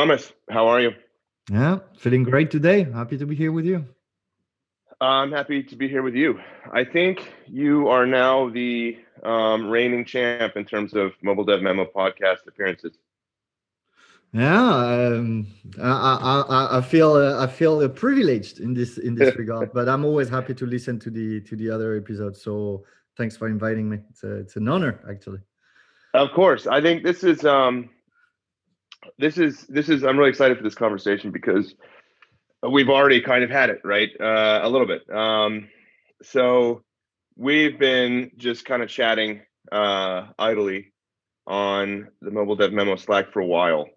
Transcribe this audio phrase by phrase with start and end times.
[0.00, 0.92] Thomas, how are you?
[1.52, 2.84] Yeah, feeling great today.
[2.84, 3.84] Happy to be here with you.
[4.98, 6.40] I'm happy to be here with you.
[6.72, 11.84] I think you are now the um, reigning champ in terms of Mobile Dev Memo
[11.84, 12.96] podcast appearances.
[14.32, 14.70] Yeah,
[15.18, 15.46] um,
[15.78, 20.06] I, I, I feel uh, I feel privileged in this in this regard, but I'm
[20.06, 22.40] always happy to listen to the to the other episodes.
[22.40, 22.86] So
[23.18, 23.98] thanks for inviting me.
[24.08, 25.40] It's a, it's an honor actually.
[26.14, 27.90] Of course, I think this is um,
[29.18, 31.74] this is this is I'm really excited for this conversation because
[32.68, 35.08] we've already kind of had it right uh, a little bit.
[35.14, 35.68] Um,
[36.22, 36.82] so
[37.36, 39.42] we've been just kind of chatting
[39.72, 40.92] uh, idly
[41.46, 43.88] on the mobile dev memo Slack for a while,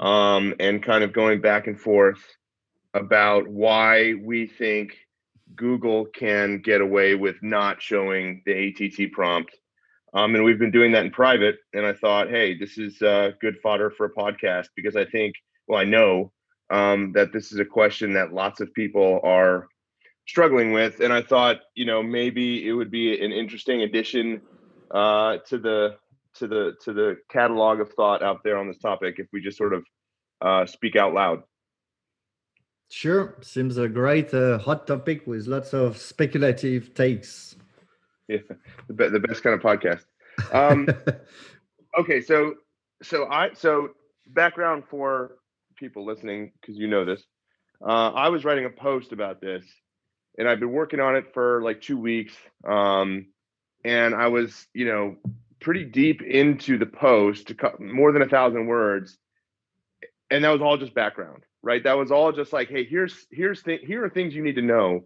[0.00, 2.20] um, and kind of going back and forth
[2.94, 4.96] about why we think
[5.54, 9.54] Google can get away with not showing the ATT prompt
[10.16, 11.56] um, and we've been doing that in private.
[11.74, 15.34] And I thought, hey, this is uh, good fodder for a podcast because I think,
[15.68, 16.32] well, I know
[16.70, 19.68] um, that this is a question that lots of people are
[20.26, 21.00] struggling with.
[21.00, 24.40] And I thought, you know, maybe it would be an interesting addition
[24.90, 25.96] uh, to the
[26.36, 29.58] to the to the catalog of thought out there on this topic if we just
[29.58, 29.84] sort of
[30.40, 31.42] uh, speak out loud.
[32.88, 37.56] Sure, seems a great uh, hot topic with lots of speculative takes.
[38.28, 38.38] Yeah,
[38.88, 40.04] the, the best kind of podcast.
[40.52, 40.88] Um,
[41.98, 42.54] okay, so
[43.02, 43.90] so I so
[44.26, 45.36] background for
[45.76, 47.22] people listening because you know this.
[47.80, 49.64] Uh, I was writing a post about this,
[50.38, 52.34] and I've been working on it for like two weeks.
[52.66, 53.26] Um,
[53.84, 55.16] and I was, you know,
[55.60, 59.16] pretty deep into the post, more than a thousand words,
[60.30, 61.82] and that was all just background, right?
[61.84, 64.62] That was all just like, hey, here's here's th- here are things you need to
[64.62, 65.04] know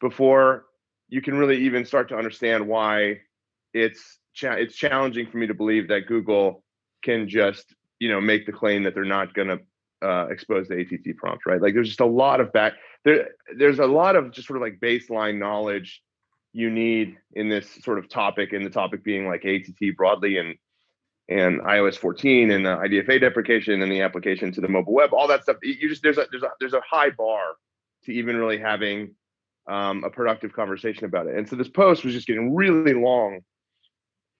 [0.00, 0.64] before
[1.08, 3.20] you can really even start to understand why
[3.72, 6.62] it's cha- it's challenging for me to believe that Google
[7.02, 9.58] can just you know make the claim that they're not going to
[10.06, 11.60] uh, expose the ATT prompt, right?
[11.60, 12.74] Like there's just a lot of back
[13.04, 13.28] there.
[13.56, 16.02] There's a lot of just sort of like baseline knowledge
[16.52, 20.56] you need in this sort of topic, and the topic being like ATT broadly and
[21.28, 25.26] and iOS 14 and the IDFA deprecation and the application to the mobile web, all
[25.26, 25.56] that stuff.
[25.62, 27.56] You just there's a there's a there's a high bar
[28.04, 29.14] to even really having
[29.68, 31.36] um, a productive conversation about it.
[31.36, 33.40] And so this post was just getting really long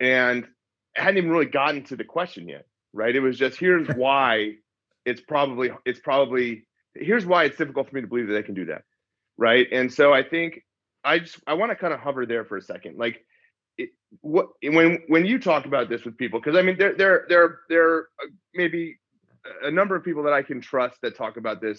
[0.01, 0.47] and
[0.95, 3.15] hadn't even really gotten to the question yet, right?
[3.15, 4.55] It was just here's why
[5.05, 8.55] it's probably it's probably here's why it's difficult for me to believe that they can
[8.55, 8.83] do that,
[9.37, 9.67] right?
[9.73, 10.63] And so I think
[11.05, 13.23] I just I want to kind of hover there for a second, like.
[13.79, 13.91] It,
[14.23, 17.59] what when when you talk about this with people because i mean there there there
[17.69, 18.07] there
[18.55, 18.97] maybe
[19.63, 21.79] a number of people that i can trust that talk about this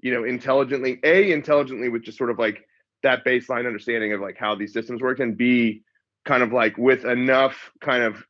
[0.00, 2.66] you know, intelligently, A, intelligently with just sort of like
[3.02, 5.82] that baseline understanding of like how these systems work, and B,
[6.24, 8.24] kind of like with enough kind of,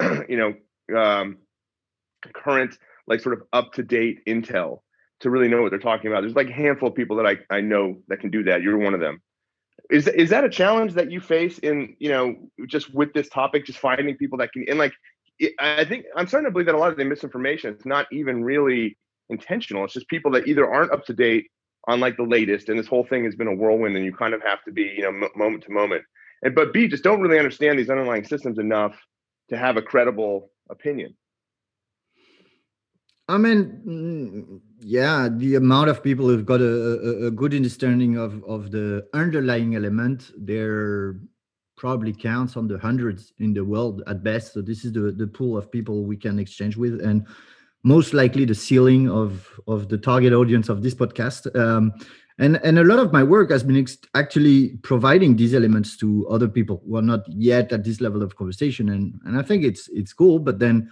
[0.28, 1.38] you know, um,
[2.34, 2.76] current,
[3.06, 4.80] like sort of up to date intel
[5.20, 6.22] to really know what they're talking about.
[6.22, 8.62] There's like a handful of people that I, I know that can do that.
[8.62, 9.20] You're one of them.
[9.90, 13.66] Is is that a challenge that you face in, you know, just with this topic,
[13.66, 14.92] just finding people that can, and like,
[15.58, 18.44] I think I'm starting to believe that a lot of the misinformation is not even
[18.44, 18.96] really
[19.30, 19.84] intentional.
[19.84, 21.46] It's just people that either aren't up to date
[21.88, 24.34] on like the latest, and this whole thing has been a whirlwind, and you kind
[24.34, 26.02] of have to be, you know, m- moment to moment.
[26.42, 28.94] And but B, just don't really understand these underlying systems enough
[29.48, 31.16] to have a credible opinion.
[33.28, 38.42] I mean, mm, yeah, the amount of people who've got a, a, good understanding of,
[38.44, 41.20] of the underlying element, there
[41.76, 44.54] probably counts on the hundreds in the world at best.
[44.54, 47.00] So this is the, the pool of people we can exchange with.
[47.00, 47.24] And
[47.82, 51.54] most likely the ceiling of of the target audience of this podcast.
[51.58, 51.92] Um,
[52.38, 56.48] and and a lot of my work has been actually providing these elements to other
[56.48, 58.88] people who are not yet at this level of conversation.
[58.88, 60.90] And and i think it's it's cool but then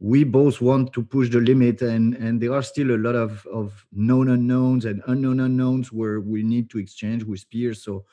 [0.00, 3.46] we both want to push the limit and and there are still a lot of
[3.46, 7.84] of known unknowns and unknown unknowns where we need to exchange with peers.
[7.84, 8.04] So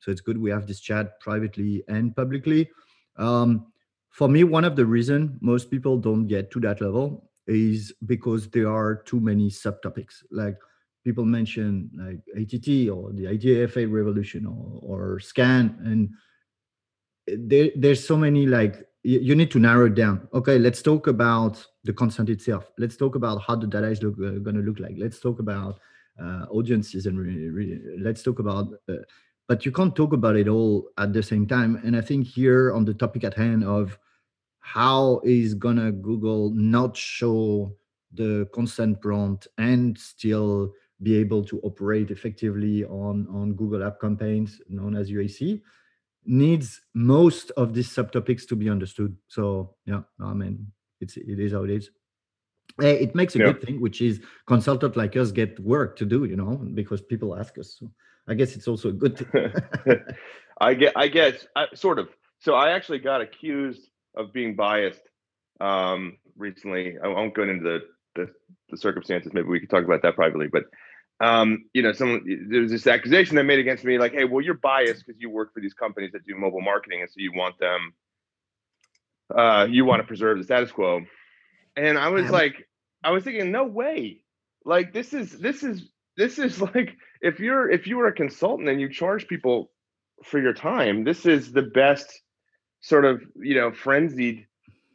[0.00, 2.70] so it's good we have this chat privately and publicly.
[3.16, 3.72] Um,
[4.10, 8.48] for me one of the reason most people don't get to that level is because
[8.48, 10.22] there are too many subtopics.
[10.30, 10.56] Like
[11.04, 16.10] people mention like ATT or the IDFA revolution or, or SKAN, and
[17.50, 20.28] there, there's so many like you need to narrow it down.
[20.34, 22.70] Okay, let's talk about the consent itself.
[22.78, 24.96] Let's talk about how the data is look, uh, going to look like.
[24.98, 25.78] Let's talk about
[26.20, 28.68] uh, audiences and re- re- let's talk about.
[28.88, 28.96] Uh,
[29.46, 31.80] but you can't talk about it all at the same time.
[31.84, 33.98] And I think here on the topic at hand of
[34.74, 37.74] how is gonna Google not show
[38.12, 40.72] the consent prompt and still
[41.02, 45.62] be able to operate effectively on, on Google App campaigns known as UAC
[46.26, 49.16] needs most of these subtopics to be understood.
[49.28, 51.90] So yeah, I mean it's it is how it is.
[52.82, 53.46] Eh, it makes a yeah.
[53.46, 57.34] good thing, which is consultant like us get work to do, you know, because people
[57.34, 57.76] ask us.
[57.78, 57.90] So
[58.28, 59.52] I guess it's also a good thing.
[60.60, 62.10] I get, I guess, I, sort of.
[62.40, 63.88] So I actually got accused
[64.18, 65.00] of being biased
[65.60, 66.96] um, recently.
[67.02, 67.80] I won't go into the,
[68.14, 68.32] the,
[68.70, 69.32] the circumstances.
[69.32, 70.48] Maybe we could talk about that privately.
[70.48, 70.64] But
[71.20, 74.44] um, you know, someone there was this accusation that made against me, like, "Hey, well,
[74.44, 77.32] you're biased because you work for these companies that do mobile marketing, and so you
[77.34, 77.92] want them,
[79.34, 81.00] uh, you want to preserve the status quo."
[81.76, 82.68] And I was like,
[83.02, 84.22] I was thinking, no way.
[84.64, 88.68] Like this is this is this is like if you're if you were a consultant
[88.68, 89.70] and you charge people
[90.24, 92.12] for your time, this is the best
[92.80, 94.46] sort of you know frenzied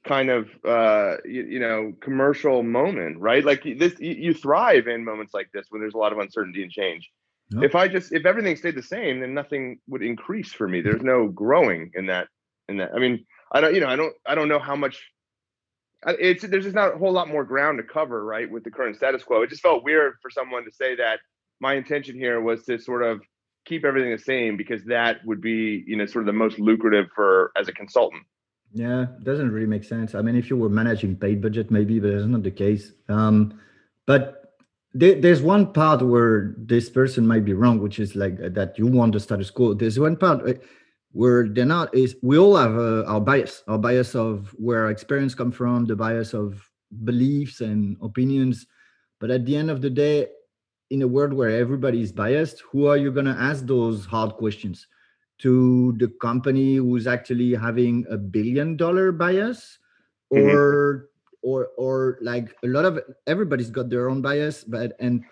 [0.05, 5.33] kind of uh you, you know commercial moment right like this you, thrive in moments
[5.33, 7.09] like this when there's a lot of uncertainty and change
[7.51, 7.63] yep.
[7.63, 11.01] if i just if everything stayed the same then nothing would increase for me there's
[11.01, 12.27] no growing in that
[12.67, 15.01] in that i mean i don't you know i don't i don't know how much
[16.07, 18.95] it's there's just not a whole lot more ground to cover, right, with the current
[18.95, 19.41] status quo.
[19.41, 21.19] It just felt weird for someone to say that
[21.59, 23.21] my intention here was to sort of
[23.65, 27.07] keep everything the same because that would be, you know, sort of the most lucrative
[27.15, 28.23] for as a consultant.
[28.73, 30.15] Yeah, doesn't really make sense.
[30.15, 32.91] I mean, if you were managing paid budget, maybe, but that's not the case.
[33.07, 33.59] Um,
[34.07, 34.55] but
[34.93, 38.87] there, there's one part where this person might be wrong, which is like that you
[38.87, 39.75] want the status quo.
[39.75, 40.53] There's one part uh,
[41.13, 44.91] where they're not is we all have uh, our bias our bias of where our
[44.91, 46.69] experience come from the bias of
[47.05, 48.67] beliefs and opinions
[49.19, 50.27] but at the end of the day
[50.93, 54.33] in a world where everybody is biased who are you going to ask those hard
[54.33, 54.87] questions
[55.39, 59.79] to the company who's actually having a billion dollar bias
[60.33, 60.55] mm-hmm.
[60.55, 61.09] or
[61.41, 65.23] or or like a lot of everybody's got their own bias but and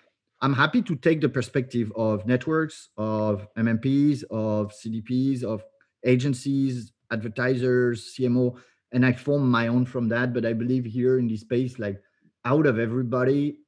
[0.42, 5.62] i'm happy to take the perspective of networks of mmps of cdps of
[6.04, 8.56] agencies, advertisers, CMO,
[8.92, 10.32] and I form my own from that.
[10.32, 12.00] But I believe here in this space, like
[12.44, 13.58] out of everybody,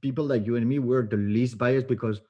[0.00, 2.20] people like you and me, we're the least biased because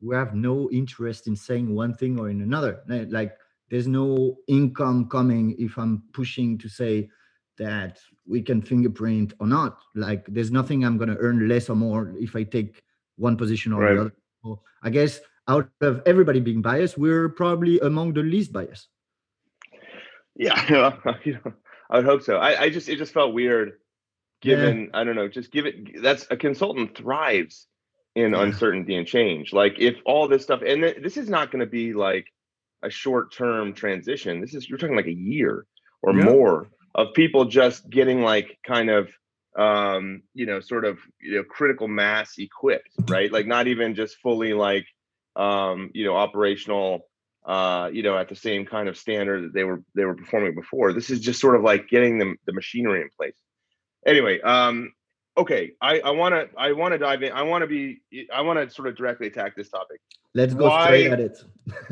[0.00, 2.80] we have no interest in saying one thing or in another.
[2.88, 3.36] Like
[3.70, 7.08] there's no income coming if I'm pushing to say
[7.58, 9.78] that we can fingerprint or not.
[9.94, 12.82] Like there's nothing I'm gonna earn less or more if I take
[13.16, 13.94] one position or right.
[13.94, 14.14] the other.
[14.42, 18.88] So I guess out of everybody being biased, we're probably among the least biased.
[20.36, 20.54] Yeah,
[21.90, 22.38] I would hope so.
[22.38, 23.79] I, I just it just felt weird,
[24.40, 25.00] given yeah.
[25.00, 26.02] I don't know, just give it.
[26.02, 27.66] That's a consultant thrives
[28.14, 28.42] in yeah.
[28.42, 29.52] uncertainty and change.
[29.52, 32.26] Like if all this stuff, and th- this is not going to be like
[32.82, 34.40] a short term transition.
[34.40, 35.66] This is you're talking like a year
[36.02, 36.24] or yeah.
[36.24, 39.10] more of people just getting like kind of
[39.56, 44.16] um you know sort of you know critical mass equipped right like not even just
[44.18, 44.86] fully like
[45.36, 47.06] um, you know, operational,
[47.44, 50.54] uh, you know, at the same kind of standard that they were they were performing
[50.54, 50.92] before.
[50.92, 53.36] This is just sort of like getting them the machinery in place.
[54.06, 54.92] Anyway, um,
[55.36, 57.32] okay, I I want to I want to dive in.
[57.32, 58.00] I want to be
[58.32, 60.00] I want to sort of directly attack this topic.
[60.34, 61.44] Let's go Why, straight at it.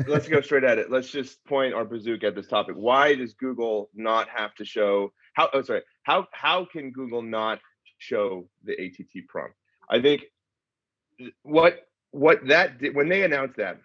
[0.07, 0.89] let's go straight at it.
[0.91, 2.75] Let's just point our bazooka at this topic.
[2.77, 5.49] Why does Google not have to show how?
[5.53, 5.81] Oh, sorry.
[6.03, 7.59] How how can Google not
[7.97, 9.55] show the ATT prompt?
[9.89, 10.23] I think
[11.43, 13.79] what what that did when they announced that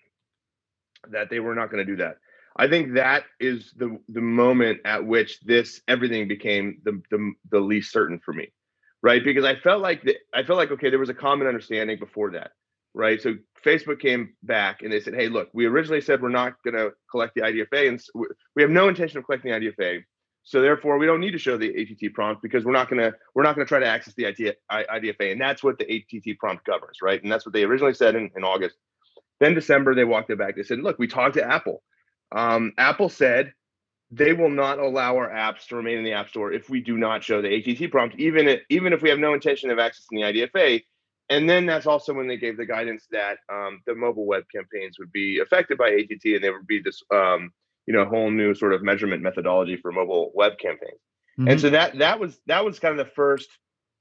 [1.11, 2.19] that they were not going to do that
[2.57, 7.61] i think that is the the moment at which this everything became the, the the
[7.61, 8.53] least certain for me
[9.03, 11.99] right because i felt like the, i felt like okay there was a common understanding
[11.99, 12.53] before that
[12.95, 16.55] right so facebook came back and they said hey look we originally said we're not
[16.65, 18.03] going to collect the idfa and
[18.55, 20.03] we have no intention of collecting the idfa
[20.45, 23.43] so therefore, we don't need to show the ATT prompt because we're not gonna we're
[23.43, 24.25] not gonna try to access the
[24.71, 27.21] IDFA, and that's what the ATT prompt governs, right?
[27.23, 28.77] And that's what they originally said in, in August.
[29.41, 30.55] Then December, they walked it back.
[30.55, 31.83] They said, "Look, we talked to Apple.
[32.33, 33.53] Um, Apple said
[34.11, 36.97] they will not allow our apps to remain in the App Store if we do
[36.97, 40.13] not show the ATT prompt, even if, even if we have no intention of accessing
[40.13, 40.83] the IDFA."
[41.31, 44.99] And then that's also when they gave the guidance that um, the mobile web campaigns
[44.99, 47.51] would be affected by ATT, and there would be this um,
[47.87, 51.01] you know a whole new sort of measurement methodology for mobile web campaigns
[51.39, 51.49] mm-hmm.
[51.49, 53.49] and so that that was that was kind of the first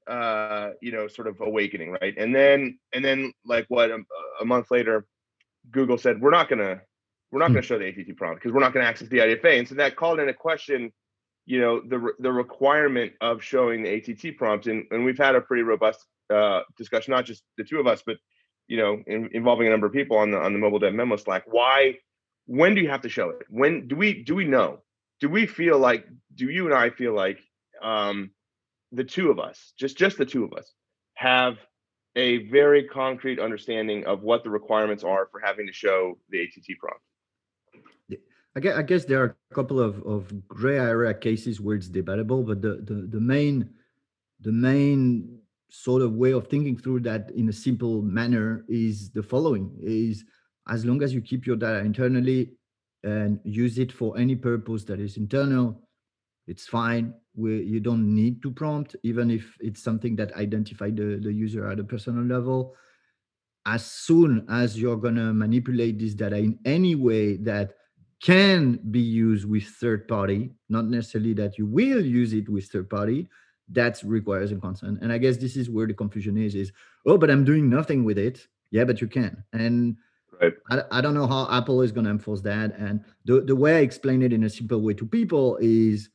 [0.07, 4.05] uh you know sort of awakening right and then and then like what a, um,
[4.41, 5.05] a month later
[5.71, 6.81] google said we're not gonna
[7.33, 7.55] we're not mm-hmm.
[7.55, 9.95] gonna show the att prompt because we're not gonna access the idfa and so that
[9.95, 10.91] called into question
[11.45, 15.41] you know the the requirement of showing the att prompt and, and we've had a
[15.41, 18.17] pretty robust uh discussion not just the two of us but
[18.67, 21.17] you know in, involving a number of people on the on the mobile dev memo
[21.17, 21.95] slack why
[22.45, 23.45] when do you have to show it?
[23.49, 24.79] When do we do we know?
[25.19, 27.39] Do we feel like do you and I feel like
[27.81, 28.31] um
[28.91, 30.71] the two of us, just just the two of us,
[31.15, 31.57] have
[32.15, 36.77] a very concrete understanding of what the requirements are for having to show the ATT
[36.79, 37.01] prompt?
[38.55, 41.89] I guess, I guess there are a couple of, of gray area cases where it's
[41.89, 43.69] debatable, but the, the, the main
[44.41, 49.23] the main sort of way of thinking through that in a simple manner is the
[49.23, 50.25] following is
[50.69, 52.51] as long as you keep your data internally
[53.03, 55.81] and use it for any purpose that is internal
[56.47, 57.13] it's fine.
[57.35, 61.69] We, you don't need to prompt even if it's something that identify the, the user
[61.69, 62.75] at a personal level.
[63.65, 67.75] As soon as you're going to manipulate this data in any way that
[68.23, 72.89] can be used with third party not necessarily that you will use it with third
[72.89, 73.27] party
[73.67, 76.71] that requires a consent and i guess this is where the confusion is is
[77.05, 79.97] oh but i'm doing nothing with it yeah but you can and
[80.41, 80.53] right.
[80.69, 83.75] I, I don't know how apple is going to enforce that and the, the way
[83.75, 86.09] i explain it in a simple way to people is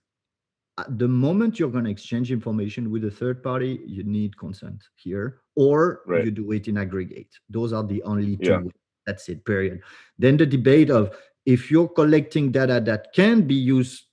[0.78, 4.84] uh, the moment you're going to exchange information with a third party, you need consent
[4.94, 6.24] here, or right.
[6.24, 7.36] you do it in aggregate.
[7.50, 8.50] Those are the only two.
[8.50, 8.60] Yeah.
[9.04, 9.80] That's it, period.
[10.20, 11.16] Then the debate of
[11.54, 14.04] if you're collecting data that can be used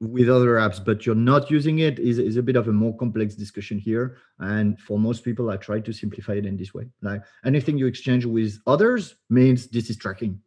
[0.00, 2.96] with other apps, but you're not using it is, is a bit of a more
[2.96, 4.16] complex discussion here.
[4.38, 6.86] And for most people, I try to simplify it in this way.
[7.02, 10.40] Like anything you exchange with others means this is tracking.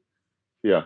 [0.63, 0.83] Yeah.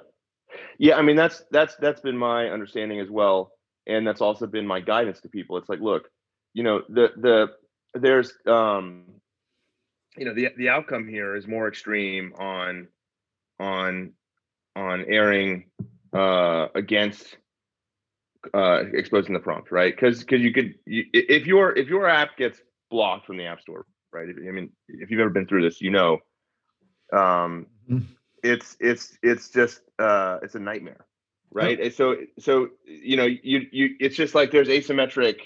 [0.78, 0.96] Yeah.
[0.96, 3.52] I mean, that's, that's, that's been my understanding as well
[3.88, 6.10] and that's also been my guidance to people it's like look
[6.54, 7.52] you know the the
[7.94, 9.04] there's um
[10.18, 12.88] you know the the outcome here is more extreme on
[13.60, 14.12] on
[14.76, 15.66] on erring
[16.14, 17.38] uh against
[18.54, 22.38] uh exposing the prompt right because because you could you, if your if your app
[22.38, 25.82] gets blocked from the app store right i mean if you've ever been through this
[25.82, 26.14] you know
[27.14, 28.00] um mm-hmm.
[28.44, 31.06] it's it's it's just uh it's a nightmare
[31.56, 31.80] right?
[31.80, 35.40] And so so you know you you it's just like there's asymmetric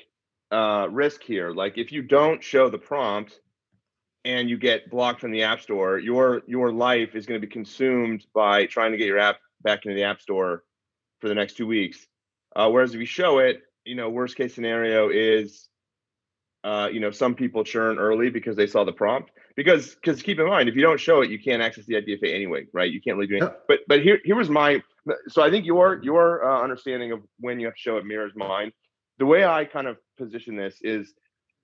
[0.51, 1.51] uh, risk here.
[1.51, 3.39] Like if you don't show the prompt
[4.25, 7.51] and you get blocked from the app store, your your life is going to be
[7.51, 10.63] consumed by trying to get your app back into the app store
[11.19, 12.05] for the next two weeks.
[12.55, 15.67] Uh, whereas if you show it, you know, worst case scenario is,
[16.63, 19.31] uh, you know, some people churn early because they saw the prompt.
[19.55, 22.33] Because because keep in mind, if you don't show it, you can't access the IDFA
[22.33, 22.91] anyway, right?
[22.91, 23.55] You can't really do anything.
[23.67, 24.81] But but here here was my
[25.27, 28.33] so I think your your uh, understanding of when you have to show it mirrors
[28.35, 28.71] mine.
[29.17, 31.13] The way I kind of position this is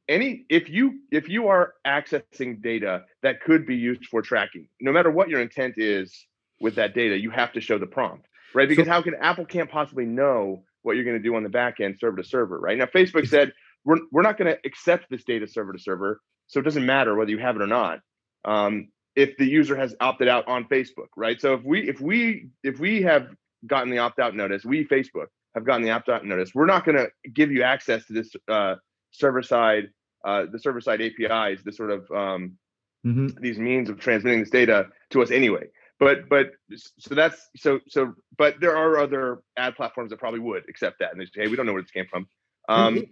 [0.07, 4.91] any if you if you are accessing data that could be used for tracking, no
[4.91, 6.25] matter what your intent is
[6.59, 8.69] with that data, you have to show the prompt, right?
[8.69, 11.49] Because so, how can Apple can't possibly know what you're going to do on the
[11.49, 12.77] back end, server to server, right?
[12.77, 16.59] Now Facebook said we're we're not going to accept this data server to server, so
[16.59, 17.99] it doesn't matter whether you have it or not.
[18.45, 21.39] Um, if the user has opted out on Facebook, right?
[21.39, 23.27] So if we if we if we have
[23.65, 26.85] gotten the opt out notice, we Facebook have gotten the opt out notice, we're not
[26.85, 28.75] going to give you access to this uh,
[29.11, 29.85] server side
[30.25, 32.57] uh, the server side APIs, the sort of um,
[33.05, 33.27] mm-hmm.
[33.39, 35.67] these means of transmitting this data to us anyway.
[35.99, 38.13] But but so that's so so.
[38.37, 41.47] But there are other ad platforms that probably would accept that, and they say, hey,
[41.47, 42.27] we don't know where this came from.
[42.67, 43.05] Um,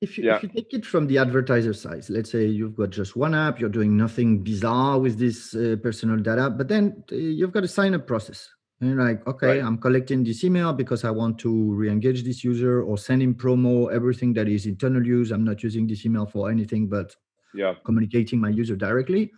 [0.00, 0.36] if you, yeah.
[0.36, 3.60] if you take it from the advertiser side, let's say you've got just one app,
[3.60, 7.68] you're doing nothing bizarre with this uh, personal data, but then uh, you've got a
[7.68, 8.48] sign up process.
[8.80, 9.62] And like, okay, right.
[9.62, 13.92] I'm collecting this email because I want to re-engage this user or send him promo,
[13.92, 15.30] everything that is internal use.
[15.32, 17.14] I'm not using this email for anything but
[17.54, 17.74] yeah.
[17.84, 19.32] communicating my user directly.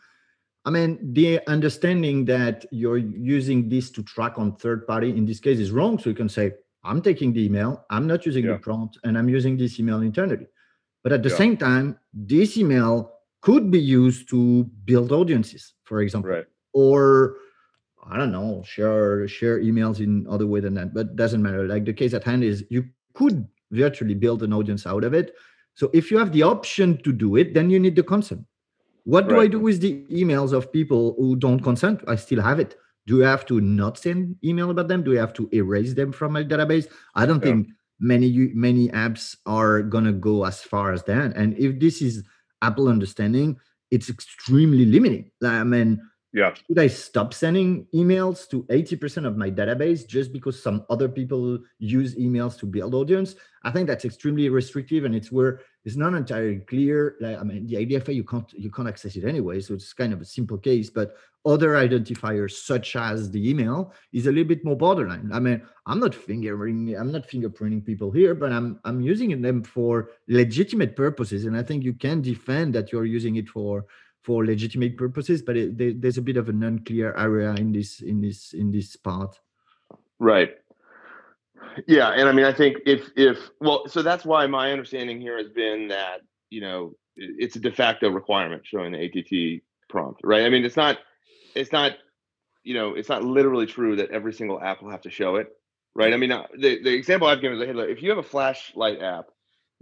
[0.65, 5.41] I mean, the understanding that you're using this to track on third party in this
[5.41, 5.99] case is wrong.
[5.99, 6.53] So you can say,
[6.85, 8.53] I'm taking the email, I'm not using yeah.
[8.53, 10.47] the prompt, and I'm using this email internally.
[11.03, 11.37] But at the yeah.
[11.37, 16.45] same time, this email could be used to build audiences, for example, right.
[16.73, 17.37] or
[18.03, 20.93] I don't know, share share emails in other way than that.
[20.93, 21.67] But doesn't matter.
[21.67, 25.35] Like the case at hand is you could virtually build an audience out of it.
[25.75, 28.45] So if you have the option to do it, then you need the consent.
[29.05, 29.45] What do right.
[29.45, 32.03] I do with the emails of people who don't consent?
[32.07, 32.77] I still have it.
[33.07, 35.03] Do I have to not send email about them?
[35.03, 36.87] Do I have to erase them from my database?
[37.15, 37.53] I don't yeah.
[37.53, 37.69] think
[37.99, 41.37] many many apps are gonna go as far as that.
[41.37, 42.23] And if this is
[42.63, 43.59] Apple understanding,
[43.91, 45.31] it's extremely limiting.
[45.43, 46.01] I mean,
[46.33, 46.55] yeah.
[46.55, 51.59] Should I stop sending emails to 80% of my database just because some other people
[51.79, 53.35] use emails to build audience?
[53.65, 57.17] I think that's extremely restrictive and it's where it's not entirely clear.
[57.21, 60.15] Like I mean, the IDFA you can't you can't access it anyway, so it's kind
[60.15, 60.89] of a simple case.
[60.89, 65.31] But other identifiers such as the email is a little bit more borderline.
[65.35, 69.63] I mean, I'm not fingering, I'm not fingerprinting people here, but I'm I'm using them
[69.63, 73.85] for legitimate purposes, and I think you can defend that you're using it for
[74.23, 75.43] for legitimate purposes.
[75.43, 78.71] But it, there, there's a bit of an unclear area in this in this in
[78.71, 79.39] this part.
[80.19, 80.51] Right.
[81.87, 85.39] Yeah, and I mean, I think if if well, so that's why my understanding here
[85.39, 90.45] has been that you know it's a de facto requirement showing the ATT prompt, right?
[90.45, 90.99] I mean, it's not
[91.55, 91.93] it's not
[92.65, 95.49] you know it's not literally true that every single app will have to show it,
[95.95, 96.13] right?
[96.13, 99.01] I mean, uh, the the example I've given is look, if you have a flashlight
[99.03, 99.27] app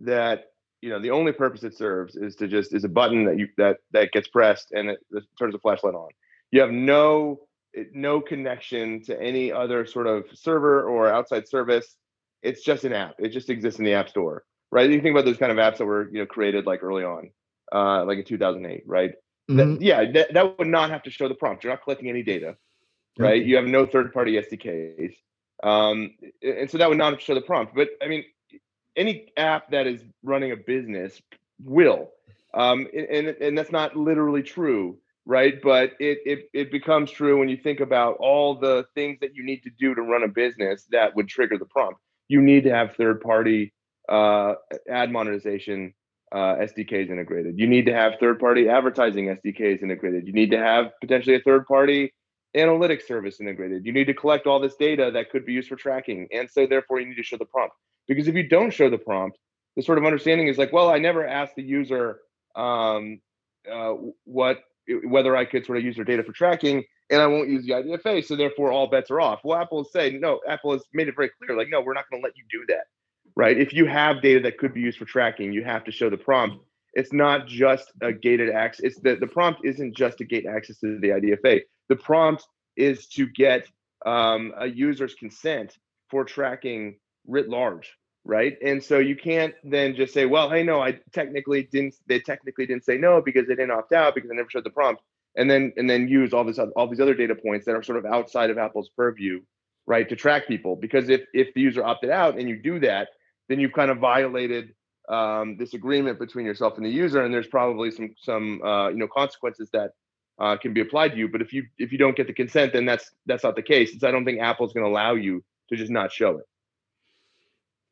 [0.00, 0.44] that
[0.82, 3.48] you know the only purpose it serves is to just is a button that you
[3.56, 6.10] that that gets pressed and it, it turns the flashlight on.
[6.50, 7.40] You have no
[7.72, 11.96] it, no connection to any other sort of server or outside service.
[12.42, 13.14] It's just an app.
[13.18, 14.90] It just exists in the app store right?
[14.90, 17.30] You think about those kind of apps that were you know created like early on
[17.72, 19.12] uh like in 2008 right?
[19.50, 19.56] Mm-hmm.
[19.56, 21.64] that, yeah that, that would not have to show the prompt.
[21.64, 22.56] You're not collecting any data
[23.18, 23.44] right.
[23.44, 25.14] you have no third party sdks
[25.62, 27.74] um and so that would not show the prompt.
[27.74, 28.24] But i mean
[28.96, 31.20] any app that is running a business
[31.62, 32.10] will
[32.54, 37.48] um, and, and that's not literally true right but it, it it becomes true when
[37.48, 40.86] you think about all the things that you need to do to run a business
[40.90, 43.72] that would trigger the prompt you need to have third party
[44.08, 44.54] uh,
[44.88, 45.94] ad monetization
[46.32, 47.58] uh, SDKs integrated.
[47.58, 50.26] You need to have third party advertising SDKs integrated.
[50.26, 52.12] You need to have potentially a third party
[52.56, 53.84] analytics service integrated.
[53.84, 56.28] You need to collect all this data that could be used for tracking.
[56.32, 57.74] And so, therefore, you need to show the prompt.
[58.10, 59.38] Because if you don't show the prompt,
[59.76, 62.18] the sort of understanding is like, well, I never asked the user
[62.56, 63.20] um,
[63.70, 64.58] uh, what
[65.04, 67.74] whether I could sort of use their data for tracking, and I won't use the
[67.74, 68.24] IDFA.
[68.24, 69.42] So therefore, all bets are off.
[69.44, 70.40] Well, Apple is saying no.
[70.48, 72.64] Apple has made it very clear, like, no, we're not going to let you do
[72.66, 72.86] that,
[73.36, 73.56] right?
[73.56, 76.16] If you have data that could be used for tracking, you have to show the
[76.16, 76.56] prompt.
[76.94, 78.86] It's not just a gated access.
[78.86, 81.60] It's the the prompt isn't just to gate access to the IDFA.
[81.88, 82.44] The prompt
[82.76, 83.68] is to get
[84.04, 85.78] um, a user's consent
[86.10, 86.96] for tracking
[87.28, 88.56] writ large right?
[88.62, 92.66] And so you can't then just say well hey no i technically didn't they technically
[92.66, 95.02] didn't say no because they didn't opt out because i never showed the prompt
[95.36, 97.98] and then and then use all this all these other data points that are sort
[97.98, 99.40] of outside of apple's purview
[99.86, 100.76] right to track people.
[100.76, 103.08] Because if if the user opted out and you do that
[103.48, 104.72] then you've kind of violated
[105.08, 108.96] um, this agreement between yourself and the user and there's probably some some uh, you
[108.96, 109.90] know consequences that
[110.38, 111.28] uh, can be applied to you.
[111.28, 113.98] But if you if you don't get the consent then that's that's not the case.
[113.98, 116.46] So i don't think apple's going to allow you to just not show it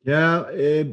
[0.03, 0.39] yeah.
[0.39, 0.83] Uh,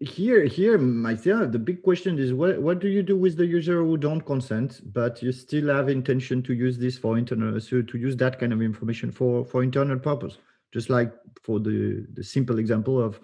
[0.00, 3.82] here, here, myself, the big question is what what do you do with the user
[3.82, 7.98] who don't consent, but you still have intention to use this for internal, so to
[7.98, 10.38] use that kind of information for for internal purpose,
[10.72, 13.18] just like for the the simple example of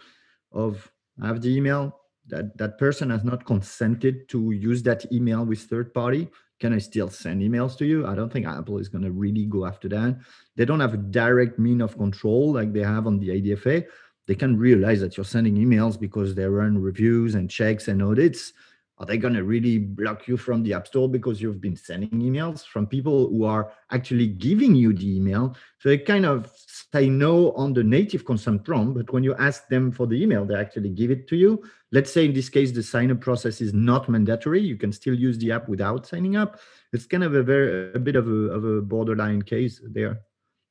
[0.51, 0.91] of
[1.23, 5.61] I have the email that that person has not consented to use that email with
[5.61, 6.29] third party.
[6.59, 8.07] Can i still send emails to you?
[8.07, 10.19] I don't think apple is going to really go after that.
[10.57, 13.85] They don't have a direct mean of control like they have on the idfa
[14.27, 18.53] they can realize that you're sending emails because they run reviews and checks and audits.
[18.99, 22.11] Are they going to really block you from the app store because you've been sending
[22.11, 25.57] emails from people who are actually giving you the email?
[25.81, 29.67] So they kind of say no on the native consent prompt but when you ask
[29.67, 31.63] them for the email they actually give it to you.
[31.91, 34.61] Let's say in this case the sign up process is not mandatory.
[34.61, 36.61] You can still use the app without signing up.
[36.93, 40.21] It's kind of a very a bit of a, of a borderline case there.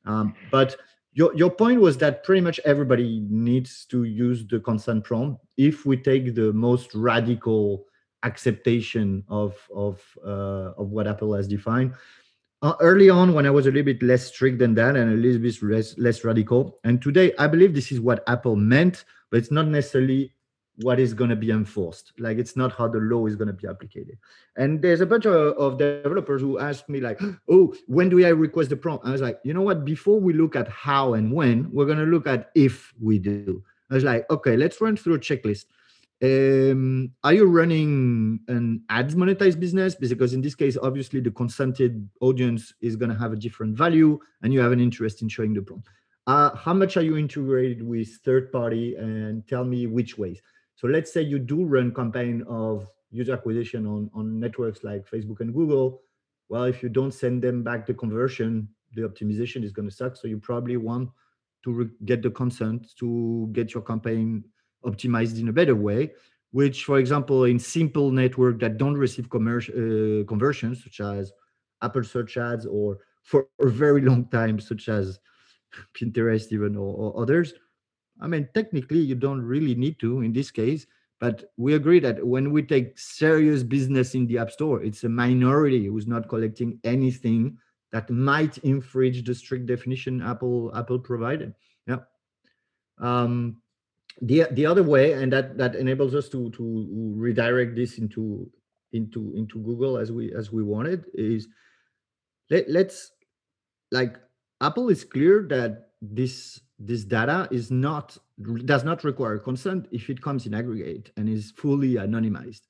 [0.06, 0.78] Um, but
[1.14, 5.42] your, your point was that pretty much everybody needs to use the consent prompt.
[5.58, 7.86] If we take the most radical
[8.24, 11.94] acceptation of of uh, of what apple has defined
[12.62, 15.16] uh, early on when i was a little bit less strict than that and a
[15.16, 19.38] little bit less less radical and today i believe this is what apple meant but
[19.38, 20.34] it's not necessarily
[20.78, 22.14] what is going to be enforced.
[22.18, 24.18] Like it's not how the law is going to be applied
[24.56, 28.30] and there's a bunch of, of, developers who ask me like oh when do i
[28.30, 29.06] request the prompt?
[29.06, 29.86] I was like you know what?
[29.86, 33.64] Before we look at how and when we're going to look at if we do.
[33.92, 35.66] I was like okay let's run through a checklist.
[36.24, 39.94] Um, are you running an ads monetized business?
[39.94, 44.20] Because in this case obviously the consented audience is going to have a different value
[44.42, 45.88] and you have an interest in showing the prompt.
[46.26, 48.96] Uh, how much are you integrated with third party?
[48.96, 50.42] And tell me which ways
[50.84, 55.40] so let's say you do run campaign of user acquisition on, on networks like Facebook
[55.40, 56.02] and Google.
[56.50, 60.18] Well, if you don't send them back the conversion, the optimization is going to suck.
[60.18, 61.10] So you probably want
[61.64, 64.44] to get the consent to get your campaign
[64.86, 66.12] optimized in a better way,
[66.52, 71.32] which, for example, in simple network that don't receive commercial uh, conversions, such as
[71.82, 75.18] Apple search ads or for a very long time, such as
[75.98, 77.54] Pinterest even or, or others,
[78.22, 80.86] I mean, technically, you don't really need to in this case,
[81.20, 85.10] but we agree that when we take serious business in the App Store, it's a
[85.10, 87.58] minority who's not collecting anything
[87.92, 91.54] that might infringe the strict definition Apple Apple provided.
[91.88, 92.00] Yeah.
[93.00, 93.58] Um,
[94.22, 98.50] the the other way, and that that enables us to to redirect this into
[98.92, 101.48] into into Google as we as we wanted is
[102.50, 103.12] let, let's
[103.92, 104.18] like
[104.62, 108.18] Apple is clear that this this data is not
[108.66, 112.62] does not require consent if it comes in aggregate and is fully anonymized.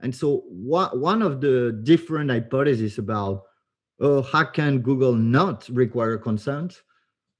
[0.00, 3.44] And so what, one of the different hypotheses about
[4.00, 6.82] oh, how can Google not require consent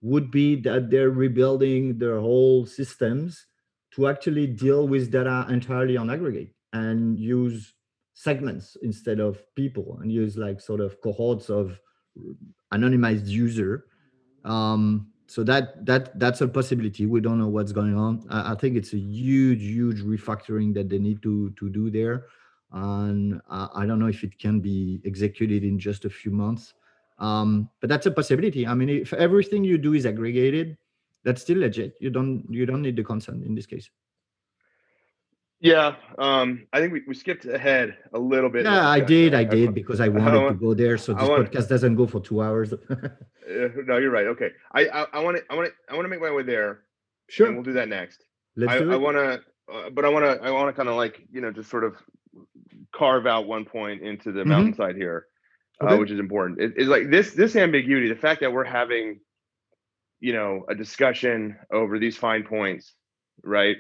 [0.01, 3.47] would be that they're rebuilding their whole systems
[3.95, 6.55] to actually deal with data entirely on aggregate.
[6.73, 7.75] and use
[8.15, 11.79] segments instead of people and use like sort of cohorts of
[12.73, 13.87] anonymized user
[14.45, 17.07] um, so that that that's a possibility.
[17.07, 18.25] We don't know what's going on.
[18.31, 22.27] I, I, think it's a huge huge refactoring that they need to to do there.
[22.71, 26.75] And I, I don't know if it can be executed in just a few months.
[27.19, 28.65] Um, but that's a possibility.
[28.65, 30.77] I mean if everything you do is aggregated
[31.25, 31.97] that's still legit.
[31.99, 33.91] You don't you don't need the consent in this case
[35.65, 38.67] yeah, um, I think we, we skipped ahead a little bit.
[38.67, 41.27] Yeah, I did, I, I did because I wanted I to go there, so this
[41.27, 42.75] want, podcast doesn't go for two hours.
[43.49, 44.27] no, you're right.
[44.27, 46.83] Okay, I I want to I want to I want to make my way there.
[47.31, 48.23] Sure, we'll do that next.
[48.57, 48.95] Let's I, do it.
[48.95, 49.41] I want to,
[49.73, 51.85] uh, but I want to I want to kind of like you know just sort
[51.85, 51.95] of
[52.95, 54.51] carve out one point into the mm-hmm.
[54.51, 55.29] mountainside here,
[55.81, 55.95] uh, okay.
[55.95, 56.61] uh, which is important.
[56.61, 59.19] It, it's like this this ambiguity, the fact that we're having,
[60.21, 62.93] you know, a discussion over these fine points,
[63.43, 63.79] right?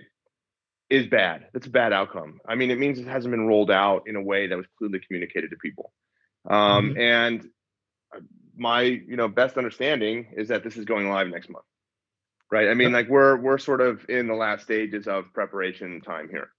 [0.94, 1.46] Is bad.
[1.52, 2.40] That's a bad outcome.
[2.46, 5.00] I mean, it means it hasn't been rolled out in a way that was clearly
[5.00, 5.92] communicated to people.
[6.48, 7.00] Um, mm-hmm.
[7.00, 7.40] And
[8.14, 8.20] uh,
[8.56, 11.64] my, you know, best understanding is that this is going live next month,
[12.50, 12.68] right?
[12.68, 16.50] I mean, like we're we're sort of in the last stages of preparation time here.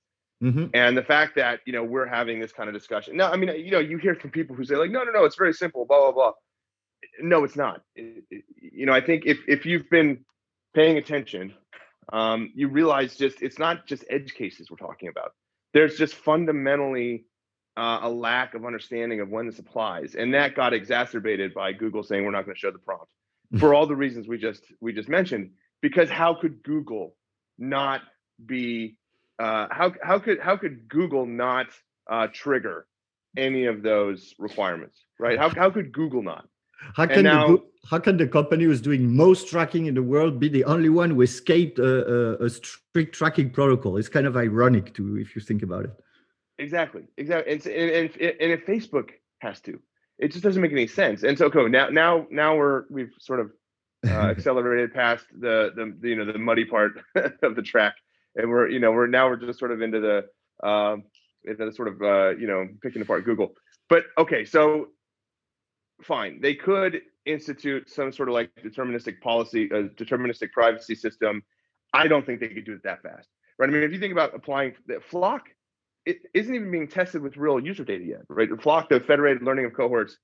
[0.43, 0.65] Mm-hmm.
[0.73, 3.49] And the fact that you know we're having this kind of discussion now, I mean,
[3.63, 5.85] you know, you hear from people who say like, no, no, no, it's very simple,
[5.85, 6.31] blah blah blah.
[7.21, 7.81] No, it's not.
[7.95, 10.25] It, it, you know, I think if if you've been
[10.73, 11.53] paying attention
[12.11, 15.33] um, you realize just it's not just edge cases we're talking about.
[15.73, 17.25] There's just fundamentally
[17.77, 22.03] uh, a lack of understanding of when this applies, and that got exacerbated by Google
[22.03, 23.11] saying we're not going to show the prompt
[23.59, 25.51] for all the reasons we just we just mentioned.
[25.81, 27.15] Because how could Google
[27.57, 28.01] not
[28.43, 28.97] be
[29.39, 31.67] uh, how how could how could Google not
[32.09, 32.87] uh, trigger
[33.37, 35.37] any of those requirements, right?
[35.37, 36.47] How how could Google not?
[36.95, 40.39] How can now, the how can the company who's doing most tracking in the world
[40.39, 43.97] be the only one who escaped a, a, a strict tracking protocol?
[43.97, 45.91] It's kind of ironic to if you think about it.
[46.57, 49.79] Exactly, exactly, and and, and, and if Facebook has to,
[50.19, 51.23] it just doesn't make any sense.
[51.23, 53.51] And so, okay, now now now we're we've sort of
[54.07, 56.93] uh, accelerated past the, the, the you know the muddy part
[57.43, 57.95] of the track,
[58.35, 61.03] and we're you know we're now we're just sort of into the um,
[61.43, 63.53] into the sort of uh, you know picking apart Google.
[63.89, 64.89] But okay, so
[66.03, 66.41] fine.
[66.41, 71.43] They could institute some sort of like deterministic policy, a deterministic privacy system.
[71.93, 73.69] I don't think they could do it that fast, right?
[73.69, 75.41] I mean, if you think about applying the FLoC,
[76.05, 78.49] it isn't even being tested with real user data yet, right?
[78.49, 80.17] FLoC, the federated learning of cohorts,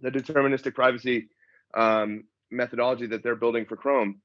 [0.00, 1.28] the deterministic privacy
[1.74, 4.20] um, methodology that they're building for Chrome.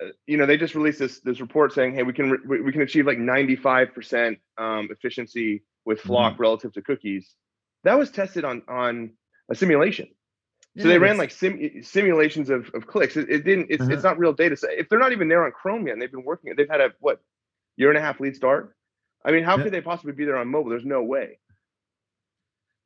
[0.00, 2.70] Uh, you know, they just released this this report saying, hey, we can re- we
[2.70, 6.42] can achieve like 95% um, efficiency with FLoC mm-hmm.
[6.42, 7.34] relative to cookies.
[7.84, 9.12] That was tested on on
[9.50, 10.08] a simulation.
[10.74, 13.16] Yeah, so they ran like sim- simulations of, of clicks.
[13.16, 13.68] It, it didn't.
[13.70, 13.92] It's, uh-huh.
[13.92, 14.56] it's not real data.
[14.56, 16.80] So if they're not even there on Chrome yet, and they've been working, they've had
[16.80, 17.20] a what
[17.76, 18.76] year and a half lead start.
[19.24, 19.64] I mean, how yeah.
[19.64, 20.70] could they possibly be there on mobile?
[20.70, 21.38] There's no way.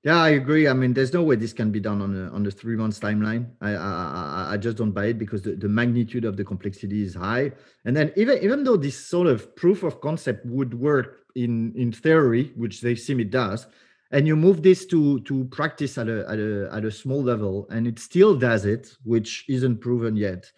[0.03, 0.67] Yeah, I agree.
[0.67, 2.99] I mean, there's no way this can be done on a on a three months
[2.99, 3.51] timeline.
[3.61, 7.15] I I, I just don't buy it because the, the magnitude of the complexity is
[7.15, 7.53] high.
[7.85, 11.93] And then even even though this sort of proof of concept would work in in
[11.93, 13.67] theory, which they seem it does,
[14.11, 17.67] and you move this to to practice at a, at a at a small level
[17.71, 20.51] and it still does it which isn't proven yet.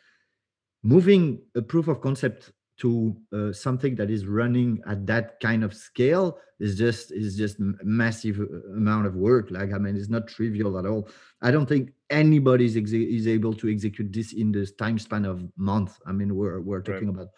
[0.82, 5.72] Moving a proof of concept to uh, something that is running at that kind of
[5.74, 9.50] scale is just is just massive uh, amount of work.
[9.50, 11.08] Like i mean it's not trivial at all.
[11.42, 15.24] I don't think anybody is, ex- is able to execute this in this time span
[15.24, 17.22] of month i mean we're we're talking right.
[17.22, 17.28] about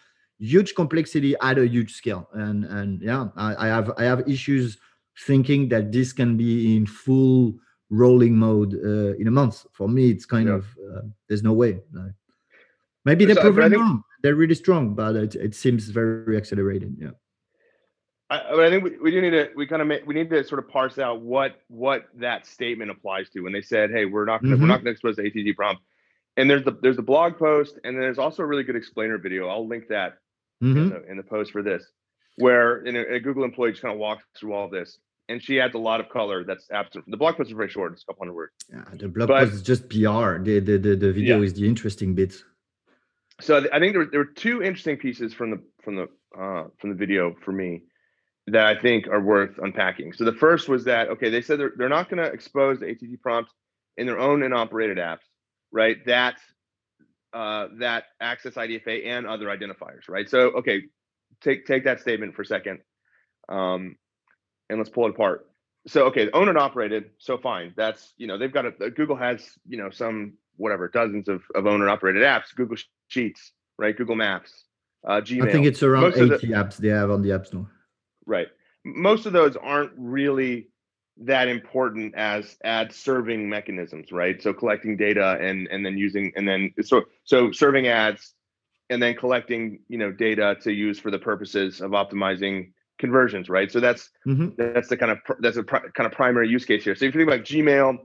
[0.40, 2.29] huge complexity at a huge scale.
[2.33, 4.79] And and yeah I, I have i have issues
[5.18, 7.55] thinking that this can be in full
[7.90, 9.66] rolling mode uh, in a month.
[9.72, 10.55] For me, it's kind yeah.
[10.55, 11.81] of uh, there's no way.
[13.05, 14.03] maybe they're so, proven think, wrong.
[14.22, 16.96] They're really strong, but it, it seems very accelerated.
[16.98, 17.11] Yeah.
[18.31, 20.42] I, I think we, we do need to we kind of make, we need to
[20.44, 24.24] sort of parse out what what that statement applies to when they said, "Hey, we're
[24.24, 24.62] not gonna, mm-hmm.
[24.62, 25.83] we're not going to expose the ATT prompt."
[26.37, 29.18] And there's the there's the blog post, and then there's also a really good explainer
[29.18, 29.48] video.
[29.48, 30.14] I'll link that
[30.62, 30.77] mm-hmm.
[30.77, 31.85] in, the, in the post for this
[32.37, 34.99] where a, a, Google employee just kind of walks through all this.
[35.29, 37.05] And she adds a lot of color that's absent.
[37.09, 38.53] The blog post is very short; it's a couple hundred words.
[38.70, 40.38] Yeah, the blog but, post is just PR.
[40.38, 41.44] The the the, the video yeah.
[41.44, 42.35] is the interesting bit.
[43.40, 46.90] So I think there, there were two interesting pieces from the from the uh, from
[46.90, 47.85] the video for me
[48.49, 50.12] that I think are worth unpacking.
[50.12, 52.90] So the first was that okay, they said they're they're not going to expose the
[52.90, 53.51] ATT prompt
[53.97, 55.25] in their own and operated apps,
[55.73, 55.97] right?
[56.07, 56.37] That
[57.33, 60.29] uh, that access IDFA and other identifiers, right?
[60.29, 60.83] So okay,
[61.44, 62.80] take take that statement for a second,
[63.48, 63.96] um,
[64.68, 65.46] and let's pull it apart.
[65.87, 67.74] So okay, owned and operated, so fine.
[67.76, 71.66] That's you know they've got a Google has you know some whatever dozens of of
[71.66, 72.54] owned and operated apps.
[72.57, 72.76] Google
[73.09, 73.96] Sheets, right?
[73.96, 74.64] Google Maps,
[75.07, 75.48] uh, Gmail.
[75.48, 77.70] I think it's around Most 80 the, apps they have on the App Store.
[78.26, 78.48] Right.
[78.85, 80.68] most of those aren't really
[81.18, 84.42] that important as ad serving mechanisms, right?
[84.42, 88.35] So collecting data and and then using and then so so serving ads
[88.94, 93.70] and then collecting you know data to use for the purposes of optimizing conversions, right?
[93.70, 94.50] So that's mm-hmm.
[94.57, 96.94] that's the kind of that's a pr- kind of primary use case here.
[96.94, 97.98] So if you think about Gmail,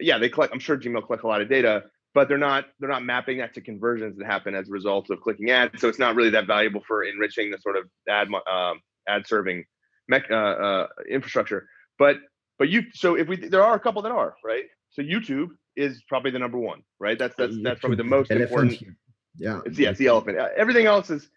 [0.00, 0.52] yeah, they collect.
[0.52, 3.52] I'm sure Gmail collect a lot of data, but they're not they're not mapping that
[3.54, 5.80] to conversions that happen as a result of clicking ads.
[5.80, 9.64] So it's not really that valuable for enriching the sort of ad um, ad serving
[10.08, 11.68] mech, uh, uh, infrastructure.
[11.98, 12.16] But
[12.58, 14.64] but you so if we there are a couple that are right.
[14.90, 17.18] So YouTube is probably the number one, right?
[17.18, 18.72] That's that's that's probably the most important.
[18.72, 18.96] Here.
[19.36, 20.38] Yeah, it's yeah, it's the elephant.
[20.38, 21.28] Uh, everything else is,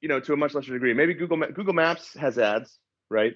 [0.00, 0.94] you know, to a much lesser degree.
[0.94, 2.78] Maybe Google Google Maps has ads,
[3.10, 3.34] right?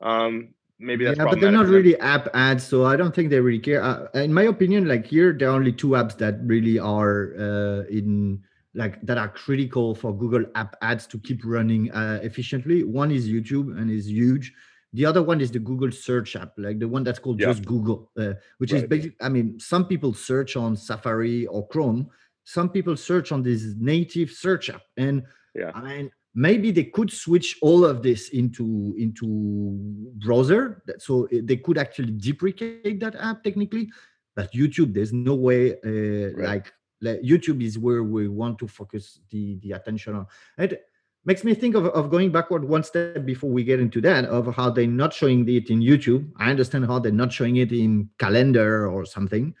[0.00, 3.40] Um, maybe that's yeah, but they're not really app ads, so I don't think they
[3.40, 3.82] really care.
[3.82, 7.84] Uh, in my opinion, like here, there are only two apps that really are uh,
[7.88, 8.42] in
[8.74, 12.84] like that are critical for Google app ads to keep running uh, efficiently.
[12.84, 14.52] One is YouTube and is huge.
[14.92, 17.48] The other one is the Google search app, like the one that's called yeah.
[17.48, 18.82] just Google, uh, which right.
[18.82, 22.10] is basically, I mean, some people search on Safari or Chrome.
[22.44, 24.82] Some people search on this native search app.
[24.96, 25.22] And
[25.54, 25.70] yeah.
[25.74, 29.76] I mean, maybe they could switch all of this into into
[30.16, 33.88] browser so they could actually deprecate that app technically
[34.34, 36.48] but youtube there's no way uh, right.
[36.48, 40.26] like, like, youtube is where we want to focus the the attention on
[40.58, 40.86] it
[41.24, 44.54] makes me think of, of going backward one step before we get into that of
[44.54, 48.10] how they're not showing it in youtube i understand how they're not showing it in
[48.18, 49.54] calendar or something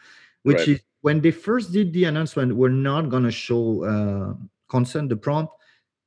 [0.44, 0.68] which right.
[0.68, 4.34] is when they first did the announcement we're not going to show uh,
[4.68, 5.52] consent the prompt.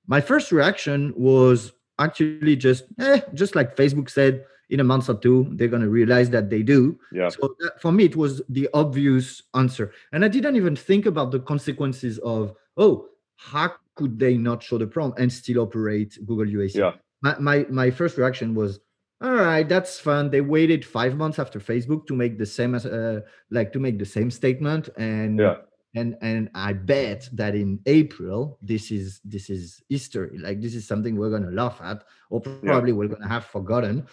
[0.07, 5.15] My first reaction was actually just eh, just like facebook said in a month or
[5.15, 6.99] two they're going to realize that they do.
[7.11, 7.29] Yeah.
[7.29, 9.91] So that, for me it was the obvious answer.
[10.11, 14.77] And i didn't even think about the consequences of oh how could they not show
[14.77, 16.93] the prompt and still operate google uac yeah.
[17.21, 18.79] My, my my first reaction was
[19.21, 20.29] all right that's fun.
[20.29, 23.97] They waited five months after facebook to make the same as uh, like to make
[23.97, 25.55] the same statement and yeah.
[25.95, 30.87] and and i bet that in april this is this is history like this is
[30.87, 32.97] something we're going to laugh at or probably yeah.
[32.97, 34.05] we're going to have forgotten.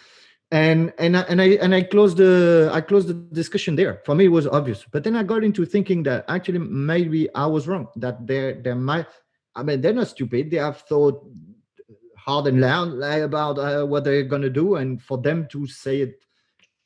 [0.51, 4.01] And and I, and i and i closed the i closed the discussion there.
[4.05, 4.85] For me it was obvious.
[4.89, 8.75] But then i got into thinking that actually maybe i was wrong that there there
[8.75, 9.07] might
[9.55, 10.51] i mean they're not stupid.
[10.51, 11.25] They have thought
[12.25, 14.75] hard and loud about uh, what they're going to do.
[14.75, 16.19] And for them to say it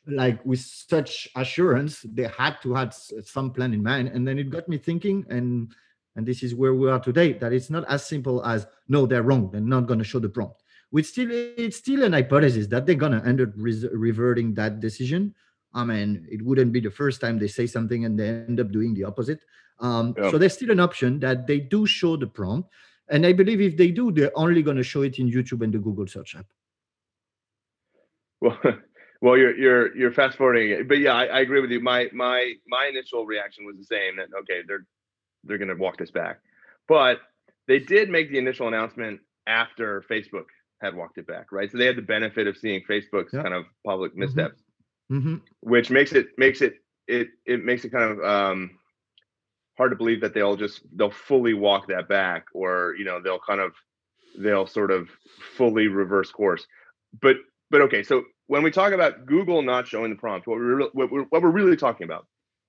[0.07, 4.09] like with such assurance they had to have some plan in mind.
[4.09, 5.71] And then it got me thinking and
[6.15, 9.23] and this is where we are today that it's not as simple as no they're
[9.23, 9.49] wrong.
[9.51, 10.63] They're not going to show the prompt.
[10.91, 14.79] We still it's still an hypothesis that they're going to end up re- reverting that
[14.79, 15.35] decision.
[15.73, 18.71] I mean it wouldn't be the first time they say something and they end up
[18.71, 19.45] doing the opposite.
[19.79, 20.31] Um, yeah.
[20.31, 22.69] so there's still an option that they do show the prompt
[23.09, 25.73] and i believe if they do they're only going to show it in youtube and
[25.73, 26.45] the google search app
[28.41, 28.57] well
[29.21, 31.81] well, you're you're you're fast forwarding it, but yeah, I, I, agree with you.
[31.81, 34.85] My my my initial reaction was the same that okay, they're
[35.43, 36.39] they're going to walk this back,
[36.87, 37.19] but
[37.67, 40.45] they did make the initial announcement after Facebook
[40.81, 41.69] had walked it back, right?
[41.69, 43.43] So they had the benefit of seeing Facebook's yep.
[43.43, 44.21] kind of public mm-hmm.
[44.21, 44.61] missteps,
[45.11, 45.35] mm-hmm.
[45.61, 46.75] which makes it makes it
[47.07, 48.78] it it makes it kind of um,
[49.79, 53.39] hard to believe that they'll just they'll fully walk that back, or you know they'll
[53.39, 53.71] kind of
[54.37, 55.09] they'll sort of
[55.55, 56.67] fully reverse course.
[57.19, 57.37] But
[57.71, 61.11] but okay, so when we talk about Google not showing the prompt, what we're, what
[61.11, 62.27] we're, what we're really talking about,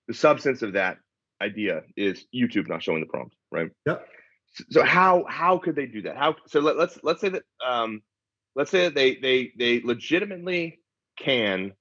[0.09, 0.99] the substance of that
[1.43, 3.71] idea is YouTube not showing the prompt, right?
[3.87, 3.97] Yeah.
[4.71, 6.17] So, how how could they do that?
[6.17, 6.61] How so?
[6.61, 8.03] Let, let's let's say that um,
[8.55, 10.79] let's say that they they they legitimately
[11.19, 11.73] can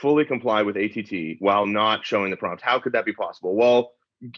[0.00, 2.62] fully comply with ATT while not showing the prompt.
[2.62, 3.54] How could that be possible?
[3.54, 3.92] Well,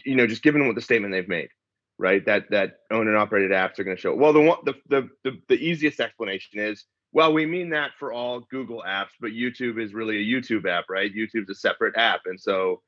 [0.05, 1.49] you know, just given what the statement they've made,
[1.97, 2.25] right?
[2.25, 4.15] That that owned and operated apps are going to show.
[4.15, 8.13] Well, the one the, the the the easiest explanation is well, we mean that for
[8.13, 11.11] all Google apps, but YouTube is really a YouTube app, right?
[11.13, 12.81] YouTube's a separate app, and so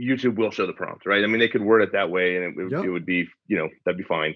[0.00, 1.24] YouTube will show the prompt, right?
[1.24, 2.84] I mean, they could word it that way, and it, yep.
[2.84, 4.34] it would be, you know, that'd be fine.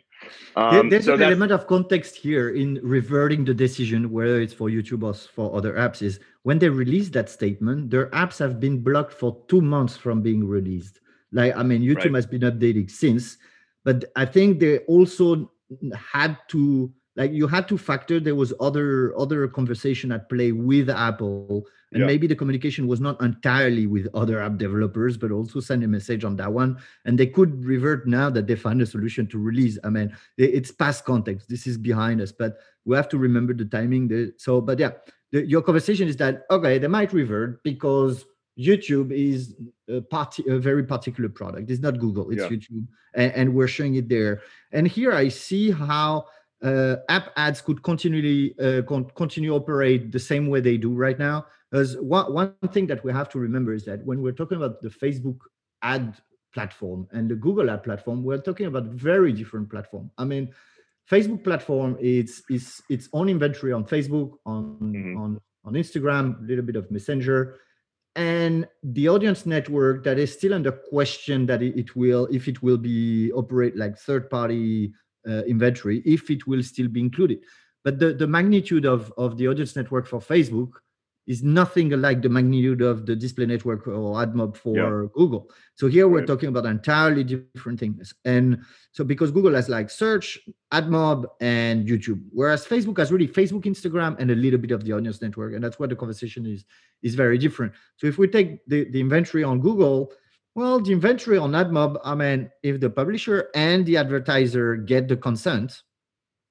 [0.57, 4.69] Um, There's so an element of context here in reverting the decision, whether it's for
[4.69, 6.03] YouTube or for other apps.
[6.03, 10.23] Is when they release that statement, their apps have been blocked for two months from
[10.23, 11.01] being released.
[11.33, 12.15] Like, I mean, YouTube right.
[12.15, 13.39] has been updating since,
[13.85, 15.51] but I think they also
[15.95, 20.89] had to like you had to factor there was other other conversation at play with
[20.89, 22.07] apple and yeah.
[22.07, 26.25] maybe the communication was not entirely with other app developers but also send a message
[26.25, 29.79] on that one and they could revert now that they found a solution to release
[29.85, 33.65] i mean it's past context this is behind us but we have to remember the
[33.65, 34.93] timing so but yeah
[35.33, 38.25] the, your conversation is that okay they might revert because
[38.67, 39.55] youtube is
[39.89, 42.49] a, party, a very particular product it's not google it's yeah.
[42.49, 44.43] youtube and, and we're showing it there
[44.73, 46.25] and here i see how
[46.63, 51.19] uh, app ads could continually uh, con- continue operate the same way they do right
[51.19, 51.47] now.
[51.71, 54.81] Because one, one thing that we have to remember is that when we're talking about
[54.81, 55.39] the Facebook
[55.83, 56.17] ad
[56.53, 60.11] platform and the Google ad platform, we're talking about very different platform.
[60.19, 60.53] I mean,
[61.11, 65.17] Facebook platform it's is its own inventory on Facebook, on mm-hmm.
[65.17, 67.59] on on Instagram, a little bit of Messenger,
[68.21, 72.77] and the audience network that is still under question that it will if it will
[72.77, 74.93] be operate like third party
[75.27, 77.39] uh, inventory if it will still be included.
[77.83, 80.73] But the, the magnitude of, of the audience network for facebook
[81.27, 85.07] is nothing like the magnitude of the display network or AdMob for yeah.
[85.15, 85.49] Google.
[85.75, 86.27] So here we're right.
[86.27, 88.13] talking about entirely different things.
[88.25, 90.39] And so because Google has like search,
[90.73, 94.93] AdMob, and YouTube, whereas Facebook has really Facebook, Instagram, and a little bit of the
[94.93, 95.55] audience network.
[95.55, 96.65] And that's where the conversation is
[97.03, 97.73] is very different.
[97.97, 100.13] So if we take the, the inventory on Google,
[100.55, 105.17] well, the inventory on AdMob, I mean, if the publisher and the advertiser get the
[105.17, 105.83] consent,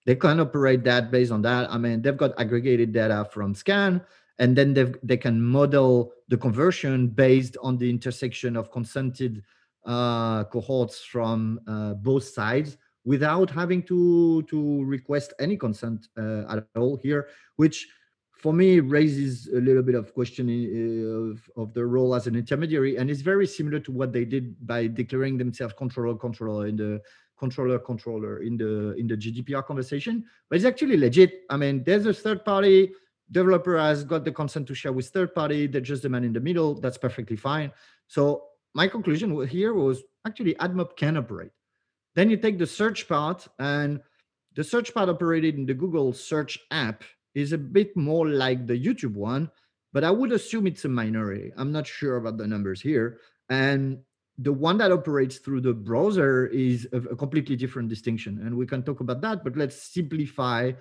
[0.06, 1.70] they can operate that based on that.
[1.70, 4.02] I mean, they've got aggregated data from SKAN
[4.40, 9.44] and then they they can model the conversion based on the intersection of consented
[9.86, 16.66] uh, cohorts from uh, both sides without having to to request any consent uh, at
[16.76, 17.88] all here, which
[18.32, 22.36] for me raises a little bit of question uh, of, of the role as an
[22.36, 22.96] intermediary.
[22.96, 27.02] And it's very similar to what they did by declaring themselves controller controller in the
[27.38, 30.24] controller controller in the in the gdpr conversation.
[30.50, 31.42] But it's actually legit.
[31.50, 32.94] I mean there's a third party
[33.32, 36.34] developer has got the consent to share with third party they're just the man in
[36.34, 37.72] the middle that's perfectly fine.
[38.08, 41.52] So my conclusion here was actually admob can operate.
[42.16, 44.02] Then you take the search part and
[44.56, 47.04] the search part operated in the google search app
[47.36, 49.50] is a bit more like the youtube one
[49.94, 51.52] but i would assume it's a minority.
[51.58, 53.20] I'm not sure about the numbers here.
[53.50, 54.00] And
[54.40, 58.82] the one that operates through the browser is a, completely different distinction and we can
[58.82, 60.72] talk about that but let's simplify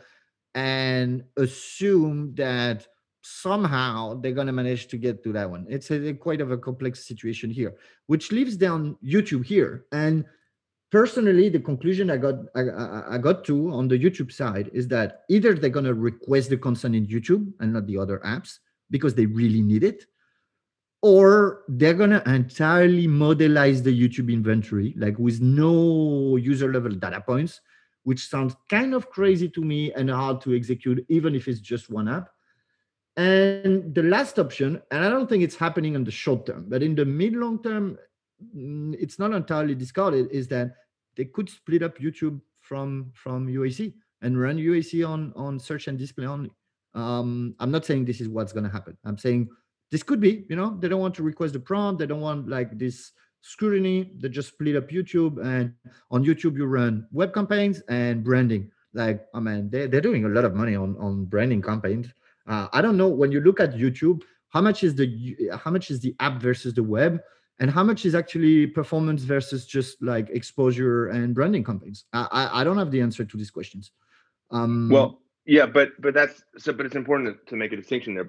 [0.55, 2.87] and assume that
[3.23, 5.67] somehow they're going to manage to get to that one.
[5.69, 7.75] It's a, quite of a complex situation here,
[8.07, 9.85] which leaves down YouTube here.
[9.93, 10.25] And
[10.91, 15.23] personally, the conclusion I got I, I got to on the YouTube side is that
[15.29, 18.59] either they're going to request the consent in YouTube and not the other apps
[18.91, 20.07] because they really need it,
[21.03, 27.21] or they're going to entirely modelize the YouTube inventory, like with no user level data
[27.21, 27.61] points
[28.09, 31.91] which sounds kind of crazy to me and hard to execute, even if it's just
[31.91, 32.31] one app.
[33.19, 36.83] And the last option, and I don't think it's happening in the short term, but
[36.83, 37.99] in the mid long term,
[38.57, 40.77] mm, it's not entirely discarded, is that
[41.17, 43.93] they could split up YouTube from from UAC
[44.23, 46.51] and run UAC on on search and display only.
[46.95, 48.97] Um, I'm not saying this is what's going to happen.
[49.05, 49.51] I'm saying
[49.91, 50.47] this could be.
[50.49, 51.99] You know, they don't want to request the prompt.
[51.99, 55.73] They don't want like this scrutiny they just split up youtube and
[56.11, 58.71] on youtube you run web campaigns and branding.
[58.95, 62.09] Like i mean they, they're doing a lot of money on on branding campaigns.
[62.47, 65.91] Uh, i don't know when you look at youtube how much is the how much
[65.91, 67.21] is the app versus the web?
[67.61, 72.05] And how much is actually performance versus just like exposure and branding campaigns?
[72.13, 73.93] I i, I don't have the answer to these questions.
[74.51, 78.15] Um well yeah but but that's so but it's important to, to make a distinction
[78.15, 78.27] there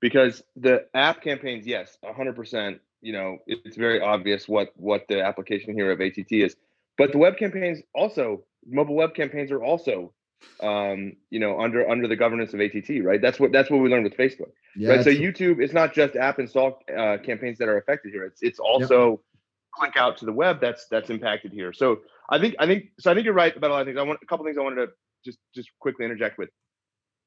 [0.00, 5.74] because the app campaigns yes 100% you know it's very obvious what what the application
[5.74, 6.56] here of att is.
[6.98, 10.12] But the web campaigns also mobile web campaigns are also
[10.60, 13.20] um, you know under under the governance of att right?
[13.20, 15.04] That's what that's what we learned with facebook yeah, right?
[15.04, 18.24] So youtube it's not just app install uh, campaigns that are affected here.
[18.24, 19.20] It's it's also yep.
[19.74, 21.72] click out to the web that's that's impacted here.
[21.72, 23.98] So i think i think so i think you're right about a lot of things.
[23.98, 24.88] I want a couple things i wanted to
[25.24, 26.50] just just quickly interject with.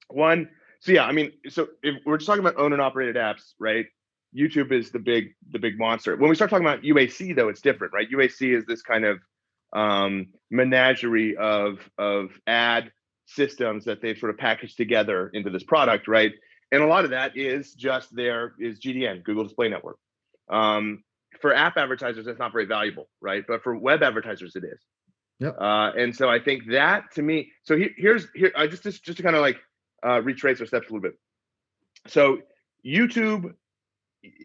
[0.09, 3.53] One so yeah i mean so if we're just talking about owned and operated apps
[3.59, 3.87] right
[4.35, 6.15] YouTube is the big the big monster.
[6.15, 8.07] When we start talking about UAC though, it's different, right?
[8.09, 9.19] UAC is this kind of
[9.73, 12.91] um, menagerie of of ad
[13.27, 16.31] systems that they've sort of packaged together into this product, right?
[16.71, 19.97] And a lot of that is just there is GDN, Google Display Network.
[20.49, 21.03] Um,
[21.41, 23.43] for app advertisers, that's not very valuable, right?
[23.47, 24.79] But for web advertisers, it is.
[25.39, 25.57] Yep.
[25.59, 29.03] Uh, and so I think that to me, so he, here's here I just just
[29.03, 29.57] just to kind of like
[30.05, 31.19] uh, retrace our steps a little bit.
[32.07, 32.39] So
[32.85, 33.53] YouTube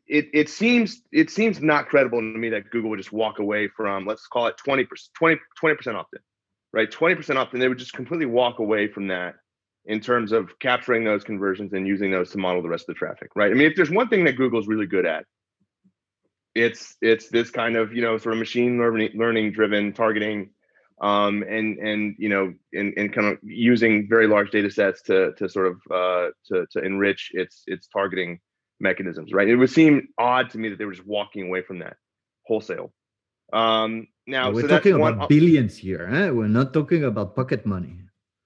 [0.06, 3.68] it, it seems it seems not credible to me that Google would just walk away
[3.68, 5.10] from let's call it 20 percent
[5.58, 6.20] 20 percent opt-in,
[6.72, 6.90] right?
[6.90, 7.60] 20 percent opt-in.
[7.60, 9.36] They would just completely walk away from that
[9.86, 12.98] in terms of capturing those conversions and using those to model the rest of the
[12.98, 13.50] traffic, right?
[13.50, 15.24] I mean, if there's one thing that Google's really good at,
[16.54, 20.50] it's it's this kind of you know sort of machine learning learning driven targeting
[21.00, 25.32] um, and and you know and, and kind of using very large data sets to
[25.34, 28.40] to sort of uh, to to enrich its its targeting
[28.80, 29.48] mechanisms, right?
[29.48, 31.96] It would seem odd to me that they were just walking away from that
[32.46, 32.92] wholesale.
[33.52, 36.08] Um, now we're so talking about one, billions here.
[36.10, 36.30] Eh?
[36.30, 37.96] We're not talking about pocket money.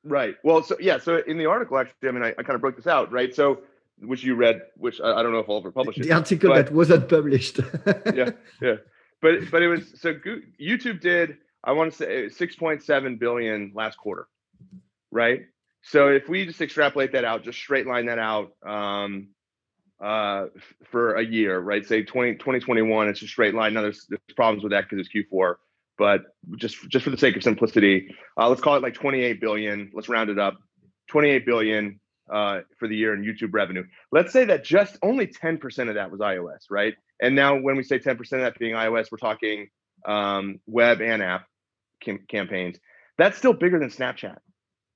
[0.03, 0.37] Right.
[0.43, 0.99] Well, so yeah.
[0.99, 3.35] So in the article, actually, I mean, I, I kind of broke this out, right?
[3.35, 3.61] So
[3.99, 6.05] which you read, which I, I don't know if I'll ever publish it.
[6.05, 7.61] The article but, that wasn't published.
[8.15, 8.31] yeah,
[8.61, 8.77] yeah.
[9.23, 10.15] But but it was so
[10.61, 14.29] YouTube did I want to say 6.7 billion last quarter,
[15.11, 15.43] right?
[15.83, 19.29] So if we just extrapolate that out, just straight line that out um,
[20.01, 20.47] uh,
[20.91, 21.87] for a year, right?
[21.87, 23.75] Say 20, 2021, it's a straight line.
[23.75, 25.57] Now there's, there's problems with that because it's Q4,
[25.99, 26.23] but
[26.57, 29.91] just just for the sake of simplicity, uh, let's call it like 28 billion.
[29.95, 30.57] Let's round it up,
[31.09, 32.01] 28 billion
[32.33, 33.85] uh, for the year in YouTube revenue.
[34.13, 36.95] Let's say that just only 10% of that was iOS, right?
[37.21, 39.69] And now when we say 10% of that being iOS, we're talking
[40.07, 41.47] um, web and app
[42.01, 42.79] cam- campaigns.
[43.19, 44.39] That's still bigger than Snapchat,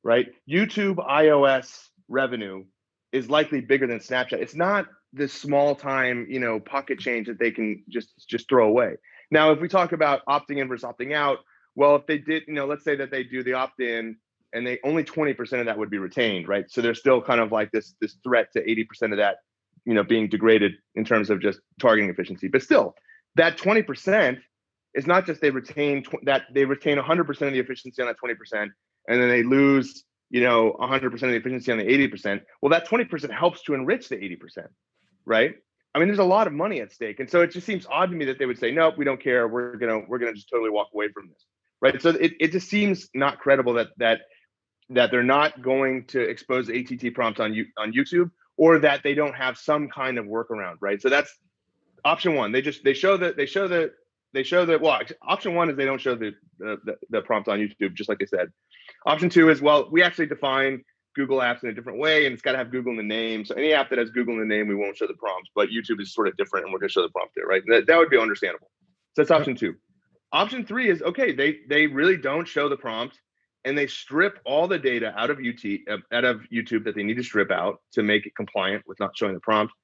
[0.02, 0.26] right?
[0.48, 2.64] YouTube iOS revenue
[3.12, 4.34] is likely bigger than Snapchat.
[4.34, 8.68] It's not this small time, you know, pocket change that they can just just throw
[8.68, 8.96] away.
[9.30, 11.38] Now, if we talk about opting in versus opting out,
[11.74, 14.16] well, if they did, you know, let's say that they do the opt-in
[14.52, 16.70] and they only 20% of that would be retained, right?
[16.70, 19.36] So there's still kind of like this this threat to 80% of that,
[19.84, 22.48] you know, being degraded in terms of just targeting efficiency.
[22.48, 22.94] But still,
[23.36, 24.38] that 20%
[24.94, 28.16] is not just they retain tw- that they retain 100% of the efficiency on that
[28.22, 28.70] 20%
[29.08, 32.88] and then they lose you know 100% of the efficiency on the 80% well that
[32.88, 34.66] 20% helps to enrich the 80%
[35.24, 35.54] right?
[35.94, 38.10] I mean there's a lot of money at stake and so it just seems odd
[38.10, 39.48] to me that they would say nope we don't care.
[39.48, 41.44] We're gonna we're gonna just totally walk away from this
[41.80, 42.00] right?
[42.00, 44.20] So it, it just seems not credible that that
[44.90, 49.14] that they're not going to expose att prompt on you on youtube or that they
[49.14, 51.00] don't have some kind of workaround right?
[51.00, 51.32] So that's
[52.04, 52.52] option one.
[52.52, 53.92] They just they show that they show that
[54.32, 57.58] they show that well option one is they don't show the, the the prompt on
[57.58, 58.50] youtube just like they said
[59.06, 60.82] option two is well we actually define
[61.16, 63.44] google apps in a different way and it's got to have google in the name
[63.44, 65.68] so any app that has google in the name we won't show the prompts but
[65.68, 67.86] youtube is sort of different and we're going to show the prompt there right that,
[67.86, 68.70] that would be understandable
[69.14, 69.74] so that's option two
[70.32, 73.18] option three is okay they they really don't show the prompt
[73.64, 75.80] and they strip all the data out of UT
[76.12, 79.16] out of YouTube that they need to strip out to make it compliant with not
[79.16, 79.74] showing the prompt.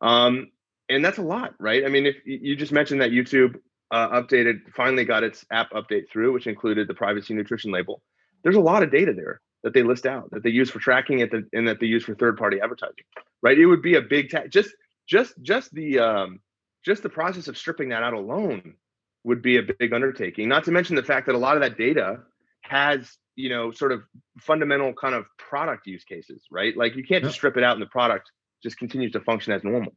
[0.00, 0.50] Um,
[0.88, 1.84] and that's a lot, right?
[1.84, 3.56] I mean, if you just mentioned that YouTube
[3.90, 8.02] uh, updated, finally got its app update through, which included the privacy nutrition label.
[8.46, 11.18] There's a lot of data there that they list out that they use for tracking
[11.18, 13.02] it and that they use for third-party advertising.
[13.42, 13.58] Right?
[13.58, 14.70] It would be a big ta- just
[15.08, 16.38] just just the um,
[16.84, 18.74] just the process of stripping that out alone
[19.24, 20.48] would be a big undertaking.
[20.48, 22.20] Not to mention the fact that a lot of that data
[22.60, 24.04] has you know sort of
[24.38, 26.76] fundamental kind of product use cases, right?
[26.76, 28.30] Like you can't just strip it out and the product
[28.62, 29.92] just continues to function as normal.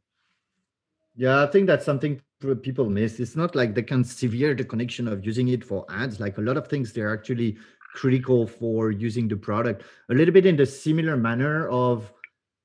[1.14, 2.20] Yeah, I think that's something
[2.62, 3.20] people miss.
[3.20, 6.18] It's not like they can sever the connection of using it for ads.
[6.18, 7.56] Like a lot of things, they're actually
[7.94, 9.82] critical for using the product.
[10.10, 12.12] A little bit in the similar manner of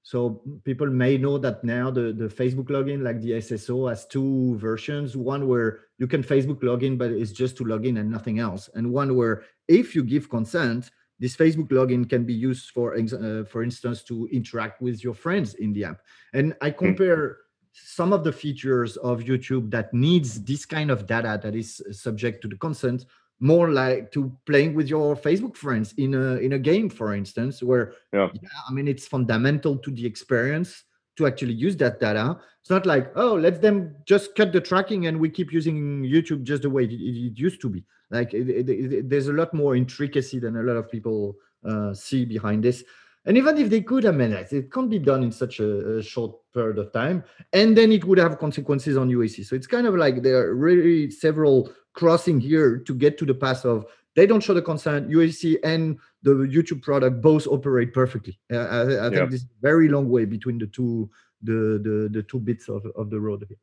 [0.05, 4.55] so people may know that now the, the Facebook login, like the SSO, has two
[4.57, 5.17] versions.
[5.17, 8.69] One where you can Facebook login, but it's just to log in and nothing else.
[8.75, 13.45] And one where if you give consent, this Facebook login can be used for, uh,
[13.45, 16.01] for instance, to interact with your friends in the app.
[16.35, 16.85] And I hmm.
[16.85, 17.37] compare
[17.71, 22.43] some of the features of YouTube that needs this kind of data that is subject
[22.43, 23.05] to the consent
[23.39, 27.61] more like to playing with your Facebook friends in a in a game, for instance,
[27.61, 28.29] where yeah.
[28.33, 28.49] yeah.
[28.69, 30.83] I mean it's fundamental to the experience
[31.17, 32.37] to actually use that data.
[32.61, 36.43] It's not like oh let's them just cut the tracking and we keep using YouTube
[36.43, 37.83] just the way it, it used to be.
[38.11, 41.35] Like it, it, there's a lot more intricacy than a lot of people
[41.67, 42.83] uh, see behind this.
[43.25, 46.03] And even if they could amend it it can't be done in such a, a,
[46.03, 47.23] short period of time.
[47.53, 49.45] And then it would have consequences on UAC.
[49.45, 53.33] So it's kind of like there are really several crossing here to get to the
[53.33, 55.09] path of they don't show the consent.
[55.09, 58.39] UAC and the YouTube product both operate perfectly.
[58.51, 61.09] Uh, I, I think this is a very long way between the two
[61.41, 63.57] the the, the two bits of, of the road here.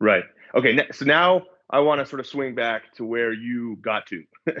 [0.00, 0.24] Right.
[0.54, 0.86] Okay.
[0.92, 4.24] So now I want to sort of swing back to where you got to.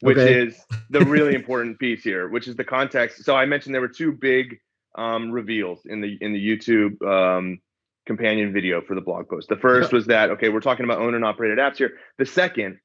[0.00, 0.42] which okay.
[0.42, 3.24] is the really important piece here, which is the context.
[3.24, 4.58] So I mentioned there were two big
[4.96, 7.60] um, reveals in the in the YouTube um,
[8.06, 9.48] companion video for the blog post.
[9.48, 11.92] The first was that okay, we're talking about owned and operated apps here.
[12.18, 12.78] The second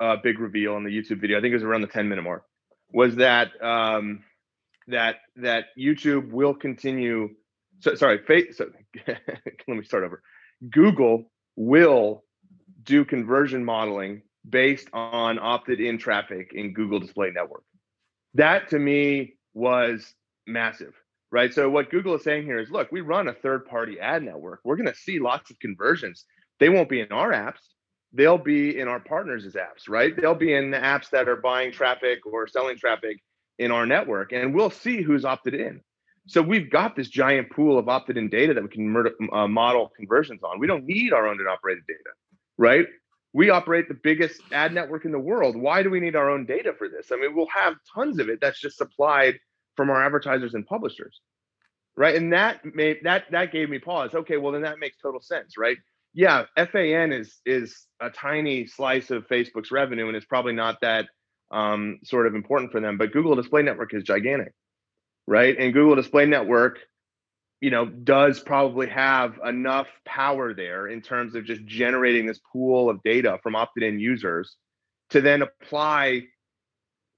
[0.00, 2.22] uh, big reveal in the YouTube video, I think it was around the 10 minute
[2.22, 2.44] mark,
[2.90, 4.24] was that um,
[4.88, 7.30] that that YouTube will continue.
[7.80, 8.20] So, sorry,
[8.54, 8.70] so,
[9.06, 10.22] let me start over.
[10.70, 12.24] Google will
[12.82, 17.62] do conversion modeling based on opted in traffic in Google Display Network.
[18.34, 20.14] That to me was
[20.46, 20.94] massive,
[21.32, 21.52] right?
[21.52, 24.60] So, what Google is saying here is look, we run a third party ad network.
[24.64, 26.24] We're going to see lots of conversions.
[26.60, 27.60] They won't be in our apps,
[28.12, 30.14] they'll be in our partners' apps, right?
[30.16, 33.18] They'll be in the apps that are buying traffic or selling traffic
[33.58, 35.80] in our network, and we'll see who's opted in.
[36.28, 38.94] So we've got this giant pool of opted in data that we can
[39.32, 40.58] uh, model conversions on.
[40.58, 42.10] We don't need our owned and operated data,
[42.58, 42.86] right?
[43.36, 45.56] We operate the biggest ad network in the world.
[45.56, 47.08] Why do we need our own data for this?
[47.12, 49.38] I mean, we'll have tons of it that's just supplied
[49.76, 51.20] from our advertisers and publishers.
[51.98, 52.14] Right.
[52.14, 54.14] And that made that that gave me pause.
[54.14, 55.76] Okay, well then that makes total sense, right?
[56.14, 61.06] Yeah, FAN is is a tiny slice of Facebook's revenue and it's probably not that
[61.50, 64.54] um, sort of important for them, but Google Display Network is gigantic,
[65.26, 65.54] right?
[65.58, 66.78] And Google Display Network
[67.60, 72.90] you know, does probably have enough power there in terms of just generating this pool
[72.90, 74.56] of data from opted-in users
[75.10, 76.22] to then apply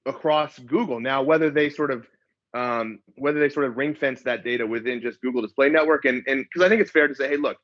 [0.06, 1.00] across Google.
[1.00, 2.06] Now, whether they sort of
[2.54, 6.22] um, whether they sort of ring fence that data within just Google Display Network, and
[6.26, 7.58] and because I think it's fair to say, hey, look,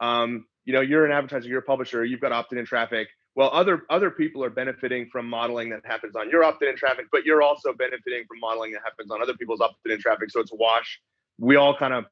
[0.00, 3.08] um, you know, you're an advertiser, you're a publisher, you've got opted-in traffic.
[3.34, 7.24] Well, other other people are benefiting from modeling that happens on your opted-in traffic, but
[7.24, 10.30] you're also benefiting from modeling that happens on other people's opted-in traffic.
[10.30, 11.00] So it's a wash.
[11.38, 12.06] We all kind of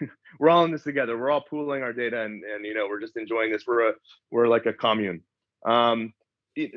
[0.38, 1.16] we're all in this together.
[1.18, 3.64] We're all pooling our data, and and you know we're just enjoying this.
[3.66, 3.92] We're a
[4.30, 5.22] we're like a commune.
[5.64, 6.12] Um,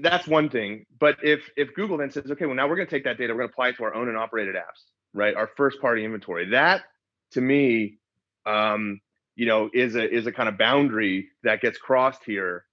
[0.01, 0.85] that's one thing.
[0.99, 3.33] But if if Google then says, okay, well now we're going to take that data,
[3.33, 4.83] we're going to apply it to our own and operated apps,
[5.13, 5.35] right?
[5.35, 6.49] Our first party inventory.
[6.49, 6.83] That
[7.31, 7.97] to me,
[8.45, 9.01] um,
[9.35, 12.65] you know, is a is a kind of boundary that gets crossed here.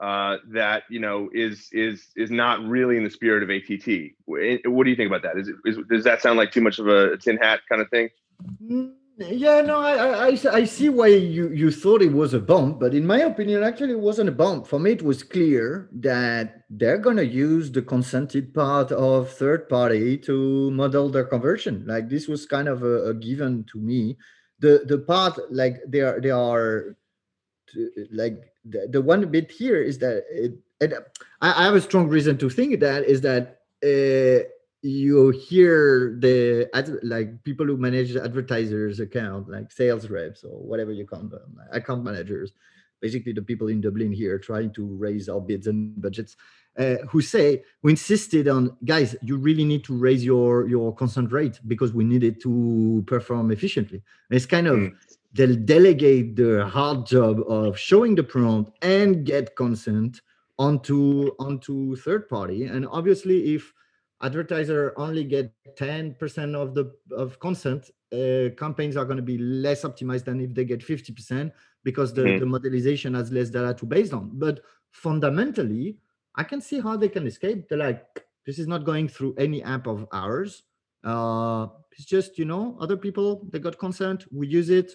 [0.00, 4.12] Uh, that you know is is is not really in the spirit of ATT.
[4.24, 5.38] What do you think about that?
[5.38, 7.90] Is, it, is does that sound like too much of a tin hat kind of
[7.90, 8.08] thing?
[9.30, 12.94] Yeah, no, I, I, I see why you, you thought it was a bump, but
[12.94, 14.66] in my opinion, actually, it wasn't a bump.
[14.66, 19.68] For me, it was clear that they're going to use the consented part of third
[19.68, 21.84] party to model their conversion.
[21.86, 24.16] Like this was kind of a, a given to me.
[24.58, 26.96] The the part like they are they are
[28.12, 30.92] like the, the one bit here is that it, it,
[31.40, 33.58] I, I have a strong reason to think that is that.
[33.84, 34.48] Uh,
[34.82, 36.68] you hear the
[37.04, 42.02] like people who manage advertisers account like sales reps or whatever you call them account
[42.02, 42.52] managers
[43.00, 46.36] basically the people in dublin here trying to raise our bids and budgets
[46.78, 51.30] uh, who say who insisted on guys you really need to raise your your consent
[51.30, 54.92] rate because we need it to perform efficiently and it's kind of mm.
[55.32, 60.22] they'll delegate the hard job of showing the prompt and get consent
[60.58, 63.72] onto onto third party and obviously if
[64.22, 69.82] advertiser only get 10% of the of consent uh, campaigns are going to be less
[69.82, 71.50] optimized than if they get 50%
[71.82, 72.38] because the, mm-hmm.
[72.38, 74.30] the modelization has less data to base on.
[74.34, 74.60] But
[74.90, 75.96] fundamentally
[76.34, 77.68] i can see how they can escape.
[77.68, 80.62] They're like this is not going through any app of ours.
[81.04, 84.92] Uh, it's just you know other people they got consent we use it.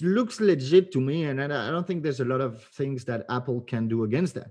[0.00, 3.62] Looks legit to me and I don't think there's a lot of things that apple
[3.62, 4.50] can do against that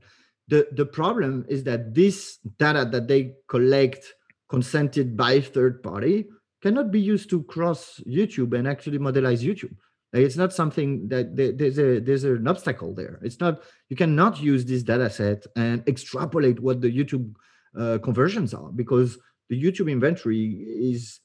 [0.51, 4.13] the, the problem is that this data that they collect
[4.49, 6.27] consented by third party
[6.61, 9.73] cannot be used to cross YouTube and actually modelize YouTube.
[10.11, 13.17] Like it's not something that there's a there's an obstacle there.
[13.23, 17.33] It's not you cannot use this data set and extrapolate what the YouTube
[17.79, 19.17] uh, conversions are because
[19.49, 21.21] the YouTube inventory is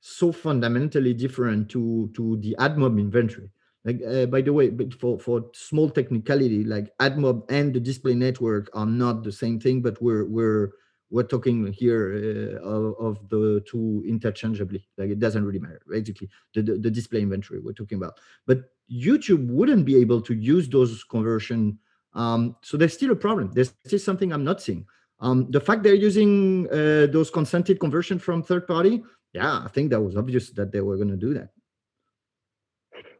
[0.00, 3.50] so fundamentally different to to the AdMob inventory.
[3.84, 8.14] Like uh, by the way, but for for small technicality, like AdMob and the display
[8.14, 10.72] network are not the same thing, but we're we're
[11.10, 14.88] we're talking here uh, of, of, the two interchangeably.
[14.96, 15.80] Like it doesn't really matter.
[15.88, 18.18] Basically, the, the, the display inventory we're talking about.
[18.46, 21.78] But YouTube wouldn't be able to use those conversion.
[22.14, 23.52] Um, so there's still a problem.
[23.52, 24.86] There's still something I'm not seeing.
[25.20, 29.90] Um, the fact they're using uh, those consented conversion from third party, yeah, I think
[29.90, 31.50] that was obvious that they were going to do that.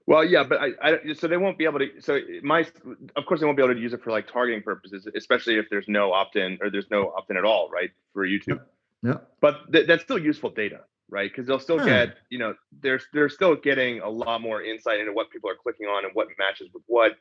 [0.07, 1.89] Well, yeah, but I, I, so they won't be able to.
[2.01, 2.67] So my,
[3.17, 5.71] of course, they won't be able to use it for like targeting purposes, especially if
[5.71, 8.61] there's no opt-in or there's no opt-in at all, right, for YouTube.
[9.03, 9.19] Yeah.
[9.41, 11.31] But th- that's still useful data, right?
[11.31, 12.07] Because they'll still yeah.
[12.07, 15.57] get, you know, they're they're still getting a lot more insight into what people are
[15.57, 17.13] clicking on and what matches with what.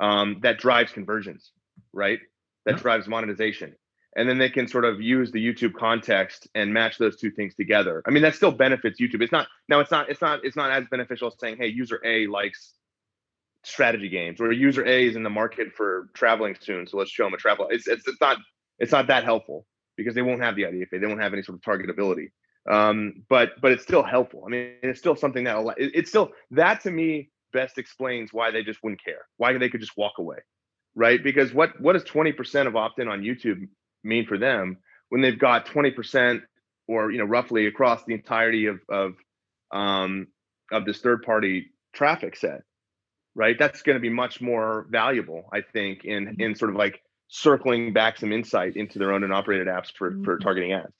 [0.00, 1.52] Um, that drives conversions,
[1.92, 2.18] right?
[2.66, 2.82] That yeah.
[2.82, 3.76] drives monetization
[4.16, 7.54] and then they can sort of use the YouTube context and match those two things
[7.54, 8.02] together.
[8.06, 9.22] I mean, that still benefits YouTube.
[9.22, 9.80] It's not now.
[9.80, 10.08] It's not.
[10.08, 10.44] It's not.
[10.44, 12.74] It's not as beneficial as saying, "Hey, user A likes
[13.64, 17.24] strategy games," or "User A is in the market for traveling soon, so let's show
[17.24, 18.38] them a travel." It's it's, it's not.
[18.78, 21.00] It's not that helpful because they won't have the IDFA.
[21.00, 22.30] They won't have any sort of targetability.
[22.70, 24.44] Um, but but it's still helpful.
[24.46, 28.62] I mean, it's still something that it's still that to me best explains why they
[28.62, 29.26] just wouldn't care.
[29.36, 30.38] Why they could just walk away,
[30.94, 31.22] right?
[31.22, 33.68] Because what what is twenty percent of opt in on YouTube
[34.04, 34.78] mean for them
[35.08, 36.42] when they've got 20%
[36.86, 39.14] or you know roughly across the entirety of of
[39.72, 40.28] um,
[40.72, 42.62] of this third party traffic set
[43.34, 46.40] right that's going to be much more valuable i think in mm-hmm.
[46.40, 50.10] in sort of like circling back some insight into their own and operated apps for
[50.24, 50.42] for mm-hmm.
[50.42, 50.92] targeting ads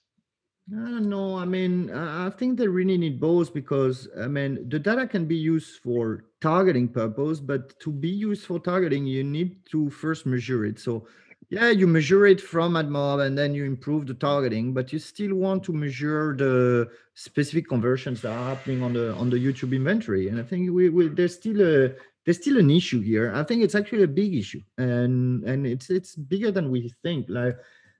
[0.72, 1.36] I don't know.
[1.36, 5.36] I mean, I think they really need both because I mean, the data can be
[5.36, 10.64] used for targeting purpose, but to be used for targeting, you need to first measure
[10.64, 10.78] it.
[10.78, 11.06] So
[11.48, 15.34] yeah, you measure it from AdMob and then you improve the targeting, but you still
[15.34, 20.28] want to measure the specific conversions that are happening on the on the YouTube inventory.
[20.28, 23.32] And I think we, we there's still a there's still an issue here.
[23.34, 27.26] I think it's actually a big issue, and and it's it's bigger than we think.
[27.28, 27.56] Like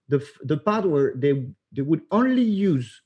[0.08, 3.02] the the part where they they would only use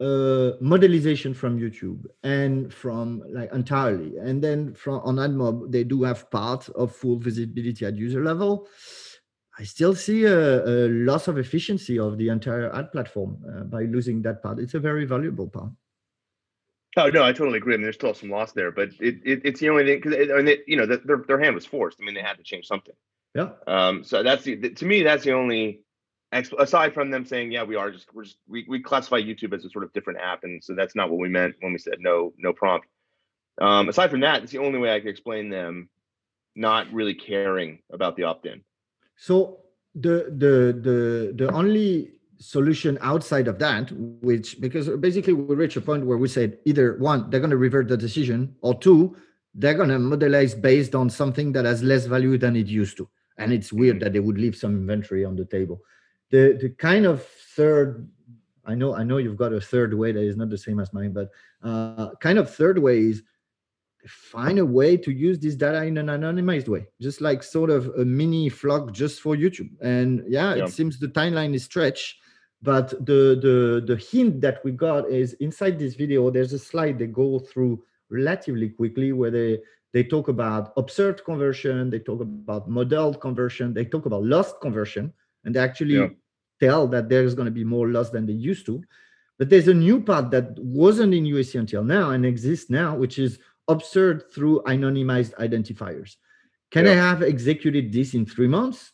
[0.00, 6.02] uh, modelization from YouTube and from like entirely, and then from on AdMob they do
[6.02, 8.66] have part of full visibility at user level.
[9.60, 13.82] I still see a, a loss of efficiency of the entire ad platform uh, by
[13.82, 14.58] losing that part.
[14.58, 15.70] It's a very valuable part.
[16.96, 17.74] Oh no, I totally agree.
[17.74, 20.30] I mean, there's still some loss there, but it, it it's the only thing because
[20.32, 21.98] I mean, you know, the, their their hand was forced.
[22.00, 22.94] I mean, they had to change something.
[23.34, 23.50] Yeah.
[23.66, 24.02] Um.
[24.02, 25.82] So that's the, to me that's the only
[26.32, 29.64] aside from them saying, yeah, we are just we're just we, we classify YouTube as
[29.66, 31.98] a sort of different app, and so that's not what we meant when we said
[32.00, 32.88] no no prompt.
[33.60, 33.90] Um.
[33.90, 35.90] Aside from that, it's the only way I could explain them
[36.56, 38.62] not really caring about the opt-in.
[39.20, 39.60] So
[39.94, 40.98] the the the
[41.36, 43.92] the only solution outside of that,
[44.22, 47.58] which because basically we reach a point where we said either one, they're going to
[47.58, 49.14] revert the decision, or two,
[49.54, 53.10] they're going to modelize based on something that has less value than it used to.
[53.36, 55.82] And it's weird that they would leave some inventory on the table.
[56.30, 57.22] The the kind of
[57.54, 58.08] third,
[58.64, 60.94] I know I know you've got a third way that is not the same as
[60.94, 61.28] mine, but
[61.62, 63.22] uh, kind of third way is
[64.06, 67.86] find a way to use this data in an anonymized way, just like sort of
[67.98, 69.70] a mini FLoC just for YouTube.
[69.80, 70.64] And yeah, yeah.
[70.64, 72.16] it seems the timeline is stretched
[72.62, 76.98] but the, the, the hint that we got is inside this video, there's a slide
[76.98, 79.60] they go through relatively quickly where they,
[79.92, 85.12] they talk about observed conversion, they talk about modeled conversion, they talk about lost conversion,
[85.44, 86.08] and they actually yeah.
[86.60, 88.82] tell that there's going to be more lost than they used to.
[89.38, 93.18] But there's a new part that wasn't in UAC until now and exists now, which
[93.18, 93.38] is
[93.70, 96.16] observed through anonymized identifiers.
[96.70, 96.92] Can yeah.
[96.92, 98.92] I have executed this in three months?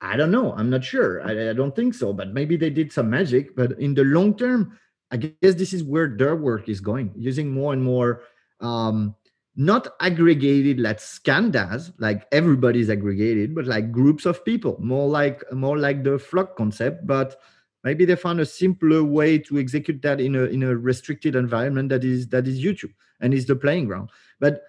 [0.00, 0.52] I don't know.
[0.52, 1.22] I'm not sure.
[1.22, 3.56] I, I, don't think so, but maybe they did some magic.
[3.56, 4.78] But in the long term,
[5.10, 8.22] I guess this is where their work is going, using more and more
[8.60, 9.14] um,
[9.56, 15.42] not aggregated like SKAN does, like everybody's aggregated, but like groups of people, more like
[15.52, 17.06] more like the FLoC concept.
[17.06, 17.40] But
[17.82, 21.88] maybe they found a simpler way to execute that in a in a restricted environment
[21.90, 22.92] that is that is YouTube
[23.24, 24.10] and is the playing ground.
[24.38, 24.62] But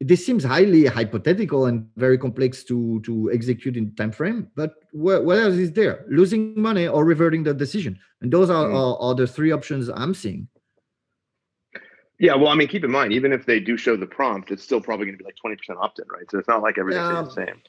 [0.00, 5.24] this seems highly hypothetical and very complex to to execute in time frame but what,
[5.24, 8.74] what else is there losing money or reverting the decision and those are, mm.
[8.74, 10.48] are, are the three options i'm seeing
[12.18, 14.62] yeah well i mean keep in mind even if they do show the prompt it's
[14.62, 17.22] still probably going to be like 20% opt-in right so it's not like everything's yeah.
[17.22, 17.60] the same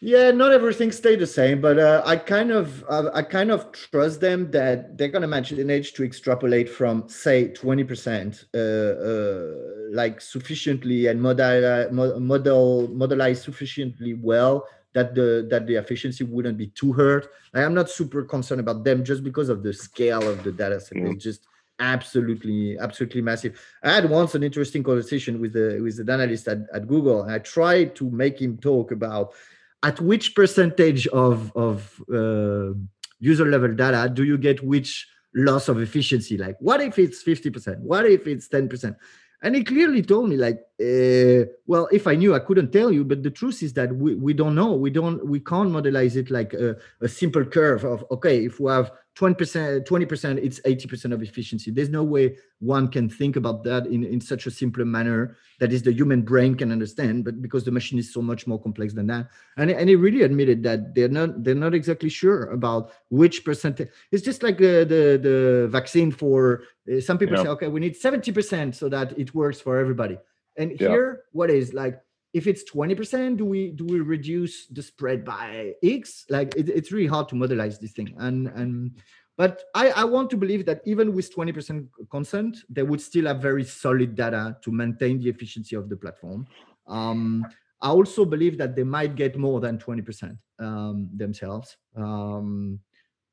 [0.00, 3.70] yeah, not everything stay the same, but uh, I kind of uh, I kind of
[3.72, 8.58] trust them that they're gonna manage an edge to extrapolate from say twenty percent, uh,
[8.58, 9.54] uh,
[9.92, 16.68] like sufficiently and model model modelize sufficiently well that the that the efficiency wouldn't be
[16.68, 17.28] too hurt.
[17.52, 20.80] Like, I'm not super concerned about them just because of the scale of the data
[20.80, 20.96] set.
[20.96, 21.12] Mm.
[21.14, 21.46] It's just
[21.78, 23.60] absolutely absolutely massive.
[23.82, 27.32] I had once an interesting conversation with the with the analyst at, at Google, and
[27.32, 29.34] I tried to make him talk about
[29.82, 32.72] at which percentage of of uh,
[33.18, 36.36] user level data do you get which loss of efficiency?
[36.36, 38.96] Like what if it's 50% what if it's 10%
[39.42, 43.04] and he clearly told me like uh, well if i knew i couldn't tell you
[43.04, 44.74] but the truth is that we, we don't know.
[44.74, 48.70] We don't we can't modelize it like a, a simple curve of okay if we
[48.70, 53.86] have 20% 20% it's 80% of efficiency there's no way one can think about that
[53.86, 57.64] in, in such a simpler manner that is the human brain can understand but because
[57.64, 60.94] the machine is so much more complex than that and, and he really admitted that
[60.94, 65.68] they're not they're not exactly sure about which percentage it's just like the the, the
[65.68, 67.42] vaccine for uh, some people yeah.
[67.42, 70.18] say okay we need 70% so that it works for everybody
[70.56, 70.88] and yeah.
[70.88, 72.00] here what is like
[72.32, 76.26] if it's 20% do we do we reduce the spread by x?
[76.28, 78.14] Like it, it's really hard to modelize this thing.
[78.18, 78.92] And and
[79.36, 83.40] but I, I want to believe that even with 20% consent they would still have
[83.40, 86.46] very solid data to maintain the efficiency of the platform.
[86.86, 87.46] Um,
[87.82, 92.78] i also believe that they might get more than 20% um, themselves um,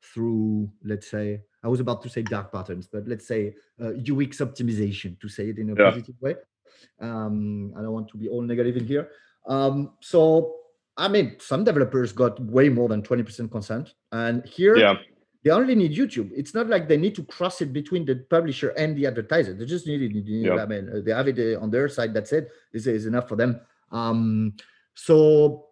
[0.02, 4.38] through let's say i was about to say dark patterns but let's say uh, ux
[4.38, 5.90] optimization to say it in a yeah.
[5.90, 6.36] positive way
[7.00, 9.10] um, I don't want to be all negative in here.
[9.48, 10.56] Um, so,
[10.98, 13.94] I mean, some developers got way more than 20% consent.
[14.12, 14.96] And here, yeah.
[15.44, 16.32] they only need YouTube.
[16.36, 19.54] It's not like they need to cross it between the publisher and the advertiser.
[19.54, 20.26] They just need it.
[20.26, 20.56] yeah.
[20.56, 22.14] I mean, they have it uh, on their side.
[22.14, 22.50] That's it.
[22.74, 23.62] This is enough for them.
[23.92, 24.54] Um,
[24.96, 25.68] so,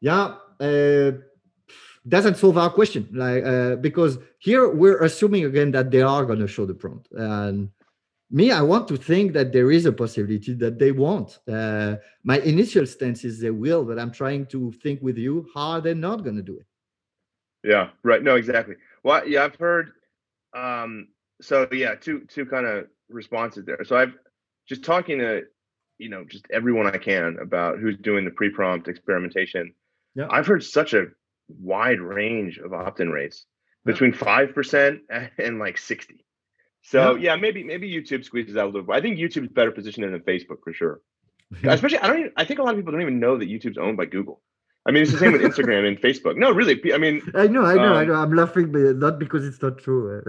[0.00, 0.36] yeah.
[0.60, 1.12] Uh,
[2.08, 6.38] doesn't solve our question like uh, because here we're assuming again that they are going
[6.38, 7.68] to show the prompt and
[8.30, 11.38] me, I want to think that there is a possibility that they won't.
[11.48, 15.70] Uh, my initial stance is they will, but I'm trying to think with you how
[15.72, 16.66] are they not going to do it.
[17.64, 18.22] Yeah, right.
[18.22, 18.76] No, exactly.
[19.02, 19.90] Well, yeah, I've heard.
[20.54, 21.08] Um,
[21.42, 23.84] so yeah, two two kind of responses there.
[23.84, 24.14] So I've
[24.68, 25.42] just talking to
[25.98, 29.74] you know just everyone I can about who's doing the pre-prompt experimentation.
[30.14, 30.28] Yeah.
[30.30, 31.06] I've heard such a
[31.48, 33.44] wide range of opt-in rates
[33.84, 35.00] between five percent
[35.38, 36.24] and like sixty.
[36.82, 37.34] So yeah.
[37.34, 37.36] yeah.
[37.36, 38.82] maybe maybe YouTube squeezes out a little.
[38.82, 38.96] Bit.
[38.96, 41.00] I think YouTube's better positioned than Facebook for sure.
[41.64, 42.18] Especially, I don't.
[42.20, 44.40] Even, I think a lot of people don't even know that YouTube's owned by Google.
[44.86, 46.36] I mean, it's the same with Instagram and Facebook.
[46.36, 46.80] No, really.
[46.92, 48.14] I mean, I know, I know, um, I know.
[48.14, 50.22] I'm laughing, but not because it's not true.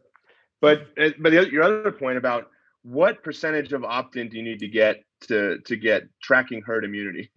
[0.60, 2.50] but uh, but the, your other point about
[2.82, 7.30] what percentage of opt-in do you need to get to to get tracking herd immunity?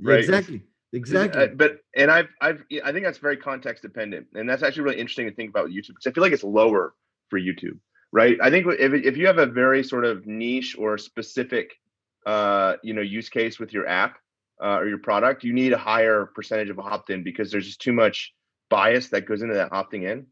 [0.00, 0.18] right.
[0.18, 0.62] Exactly.
[0.92, 1.42] Exactly.
[1.42, 4.98] Uh, but and I've I've I think that's very context dependent, and that's actually really
[4.98, 6.94] interesting to think about YouTube because I feel like it's lower
[7.28, 7.78] for YouTube,
[8.12, 8.36] right?
[8.42, 11.72] I think if if you have a very sort of niche or specific,
[12.26, 14.18] uh, you know, use case with your app
[14.62, 17.92] uh, or your product, you need a higher percentage of opt-in because there's just too
[17.92, 18.34] much
[18.68, 20.26] bias that goes into that opting in.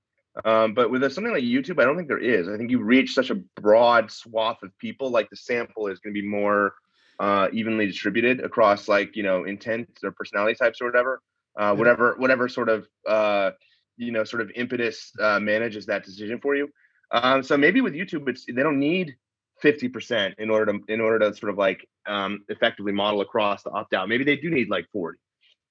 [0.45, 2.49] Um, but with something like YouTube, I don't think there is.
[2.49, 5.11] I think you reach such a broad swath of people.
[5.11, 6.75] Like the sample is going to be more
[7.19, 11.23] uh, evenly distributed across like you know intent or personality types or whatever.
[11.57, 13.51] Uh, whatever whatever sort of uh,
[13.97, 16.69] you know sort of impetus uh, manages that decision for you.
[17.11, 19.17] Um, so maybe with YouTube, it's they don't need
[19.63, 23.71] 50% in order to in order to sort of like um, effectively model across the
[23.71, 24.09] opt out.
[24.09, 25.19] Maybe they do need like 40.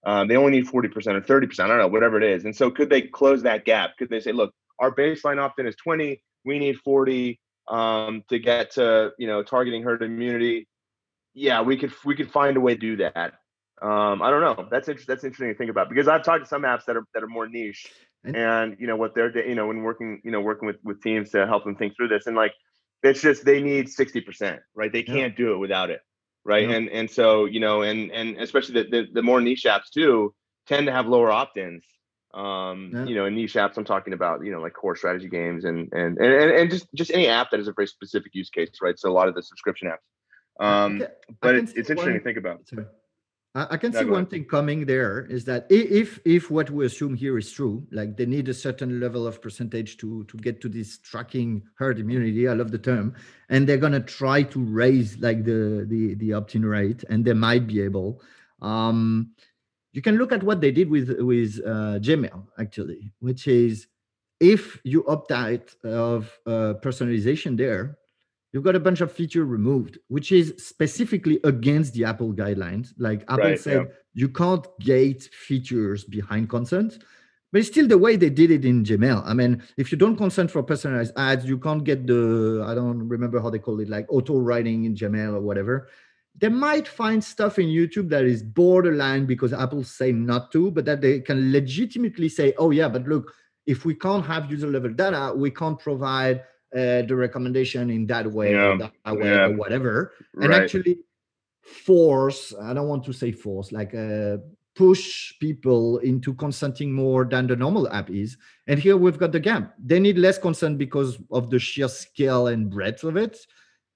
[0.05, 1.59] Um, they only need 40% or 30%.
[1.59, 2.45] I don't know, whatever it is.
[2.45, 3.97] And so could they close that gap?
[3.97, 8.39] Could they say, look, our baseline opt in is 20, we need 40 um, to
[8.39, 10.67] get to you know targeting herd immunity.
[11.33, 13.33] Yeah, we could we could find a way to do that.
[13.81, 14.67] Um, I don't know.
[14.71, 15.13] That's interesting.
[15.13, 17.27] That's interesting to think about because I've talked to some apps that are that are
[17.27, 17.87] more niche,
[18.33, 21.01] and you know what they're doing, you know when working you know working with with
[21.01, 22.53] teams to help them think through this and like
[23.03, 24.91] it's just they need 60% right?
[24.91, 25.45] They can't yeah.
[25.45, 26.01] do it without it
[26.43, 26.69] right?
[26.69, 26.75] Yeah.
[26.75, 30.33] and and so you know and and especially the, the, the more niche apps too
[30.67, 31.85] tend to have lower opt-ins.
[32.33, 33.05] Um yeah.
[33.05, 35.91] you know in niche apps i'm talking about you know like core strategy games and
[35.93, 38.97] and and, and just just any app that is a very specific use case right?
[38.97, 40.65] So a lot of the subscription apps.
[40.65, 41.03] Um
[41.41, 42.67] but it's, it's interesting one, to think about.
[42.67, 42.85] Sorry.
[43.55, 47.37] I can see one thing coming there is that if if what we assume here
[47.37, 50.97] is true, like they need a certain level of percentage to to get to this
[50.97, 52.49] tracking herd immunity.
[52.49, 53.15] I love the term,
[53.47, 57.65] and they're gonna try to raise like the the the opt-in rate, and they might
[57.65, 58.21] be able.
[58.61, 59.31] Um,
[59.93, 63.87] you can look at what they did with with uh, Gmail actually, which is
[64.41, 67.97] if you opt out of uh, personalization there,
[68.55, 72.93] you've got a bunch of feature removed, which is specifically against the Apple guidelines.
[72.97, 73.93] Like Apple right, said, yeah.
[74.13, 77.03] you can't gate features behind consent,
[77.51, 79.21] but it's still the way they did it in Gmail.
[79.25, 83.05] I mean, if you don't consent for personalized ads, you can't get the, I don't
[83.09, 85.89] remember how they call it, like auto writing in Gmail or whatever.
[86.37, 90.85] They might find stuff in YouTube that is borderline because Apple say not to, but
[90.85, 93.33] that they can legitimately say, oh, yeah, but look,
[93.65, 96.43] if we can't have user level data, we can't provide
[96.75, 98.65] uh, the recommendation in that way yeah.
[98.65, 99.45] or that way yeah.
[99.45, 100.61] or whatever and right.
[100.63, 100.99] actually
[101.61, 104.37] force i don't want to say force like uh,
[104.75, 109.39] push people into consenting more than the normal app is and here we've got the
[109.39, 113.37] gap they need less consent because of the sheer scale and breadth of it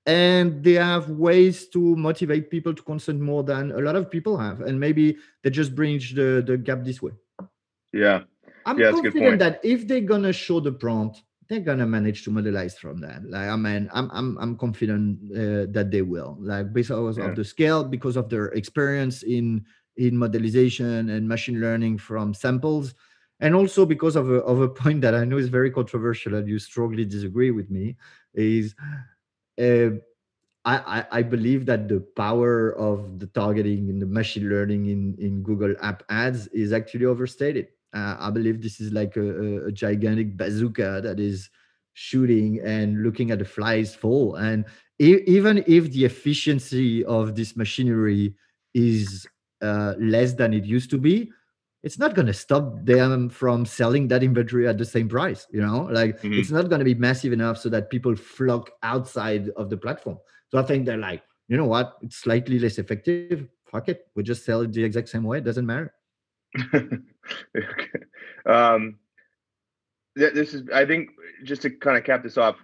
[0.05, 4.38] and they have ways to motivate people to consent more than a lot of people
[4.38, 7.11] have and maybe they just bridge the, the gap this way
[7.91, 8.21] yeah
[8.65, 12.78] i'm yeah, confident that if they're gonna show the prompt they're gonna manage to modelize
[12.78, 13.26] from that.
[13.28, 16.38] Like I mean, I'm I'm I'm confident uh, that they will.
[16.39, 17.26] Like because yeah.
[17.26, 19.66] of the scale, because of their experience in
[19.97, 22.93] in modelization and machine learning from samples,
[23.39, 26.47] and also because of a of a point that I know is very controversial and
[26.47, 27.97] you strongly disagree with me,
[28.34, 28.76] is.
[29.60, 29.97] Uh,
[30.66, 35.41] I, I, believe that the power of the targeting and the machine learning in, in
[35.41, 37.70] Google App Ads is actually overstated.
[37.94, 41.50] Uh, I believe this is like a, a, gigantic bazooka that is
[41.94, 44.36] shooting and looking at the flies fall.
[44.36, 44.66] And
[45.00, 48.36] e- even if the efficiency of this machinery
[48.76, 49.28] is
[49.62, 51.32] uh, less than it used to be,
[51.82, 55.48] it's not going to stop them from selling that inventory at the same price.
[55.52, 56.34] You know, like mm-hmm.
[56.34, 60.20] it's not going to be massive enough so that people flock outside of the platform.
[60.50, 61.98] So I think they're like, you know what?
[62.02, 63.48] It's slightly less effective.
[63.72, 64.08] Fuck it.
[64.16, 65.40] We just sell it the exact same way.
[65.40, 65.94] It doesn't matter.
[68.45, 68.95] Um,
[70.17, 71.09] th- this is, I think,
[71.43, 72.55] just to kind of cap this off.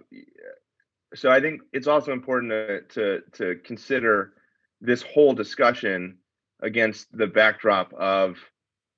[1.13, 4.33] So I think it's also important to to, to consider
[4.81, 6.17] this whole discussion
[6.61, 8.37] against the backdrop of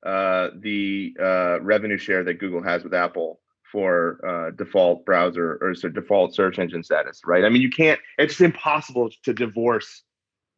[0.06, 3.40] uh, the uh, revenue share that Google has with Apple
[3.72, 7.44] for uh, default browser or so default search engine status, right?
[7.44, 8.00] I mean, you can't.
[8.18, 10.04] It's impossible to divorce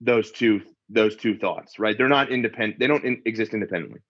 [0.01, 1.97] those two those two thoughts, right?
[1.97, 2.80] They're not independent.
[2.80, 4.01] They don't in, exist independently.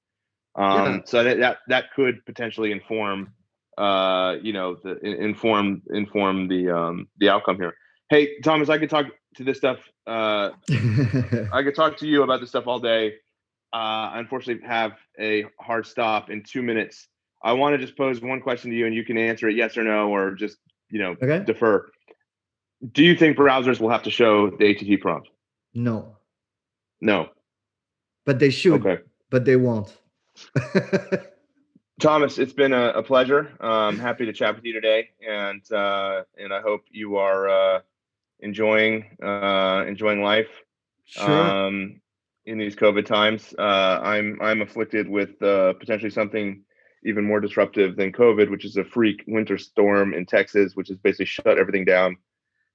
[0.56, 1.00] Um, yeah.
[1.06, 3.34] So that, that that could potentially inform,
[3.78, 7.74] uh, you know, the inform inform the um, the outcome here.
[8.10, 9.80] Hey, Thomas, I could talk to this stuff.
[10.08, 10.52] Uh,
[11.54, 13.14] I could talk to you about this stuff all day.
[13.72, 17.08] Uh, I unfortunately have a hard stop in two minutes.
[17.44, 19.78] I want to just pose one question to you, and you can answer it yes
[19.78, 20.58] or no, or just
[20.90, 21.44] you know okay.
[21.46, 21.90] defer.
[22.92, 25.30] Do you think browsers will have to show the ATT prompt?
[25.74, 26.18] No.
[27.02, 27.30] No.
[28.26, 28.86] But they should.
[28.86, 29.04] Okay.
[29.30, 29.96] But they won't.
[32.00, 33.52] Thomas, it's been a, a pleasure.
[33.60, 37.80] I'm happy to chat with you today, and uh, and I hope you are uh,
[38.40, 40.50] enjoying uh, enjoying life.
[41.06, 41.30] Sure.
[41.30, 42.02] Um,
[42.46, 46.64] in these COVID times, uh, I'm I'm afflicted with uh, potentially something
[47.04, 50.98] even more disruptive than COVID, which is a freak winter storm in Texas, which has
[50.98, 52.18] basically shut everything down.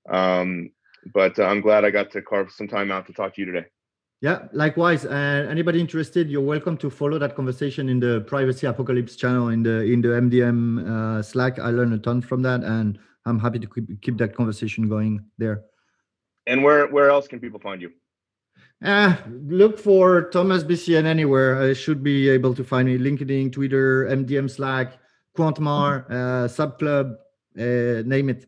[0.09, 0.71] Um,
[1.13, 3.47] but uh, I'm glad I got to carve some time out to talk to you
[3.47, 3.67] today.
[4.25, 5.05] Yeah, likewise.
[5.05, 9.49] And uh, anybody interested, you're welcome to follow that conversation in the Privacy Apocalypse channel
[9.49, 11.59] in the in the MDM uh, Slack.
[11.59, 15.23] I learned a ton from that, and I'm happy to keep, keep that conversation going
[15.37, 15.65] there.
[16.47, 17.91] And where where else can people find you?
[18.83, 21.61] Uh, look for Thomas BCN anywhere.
[21.61, 24.97] I should be able to find me LinkedIn, Twitter, MDM Slack,
[25.37, 27.17] Quantmar, uh, Subclub,
[27.59, 28.47] uh, name it.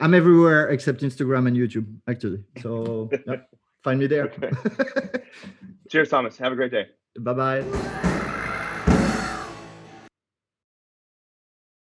[0.00, 2.42] I'm everywhere except Instagram and YouTube, actually.
[2.60, 3.36] So yeah,
[3.82, 4.28] find me there.
[5.90, 6.38] Cheers, Thomas.
[6.38, 6.86] Have a great day.
[7.18, 8.18] Bye bye.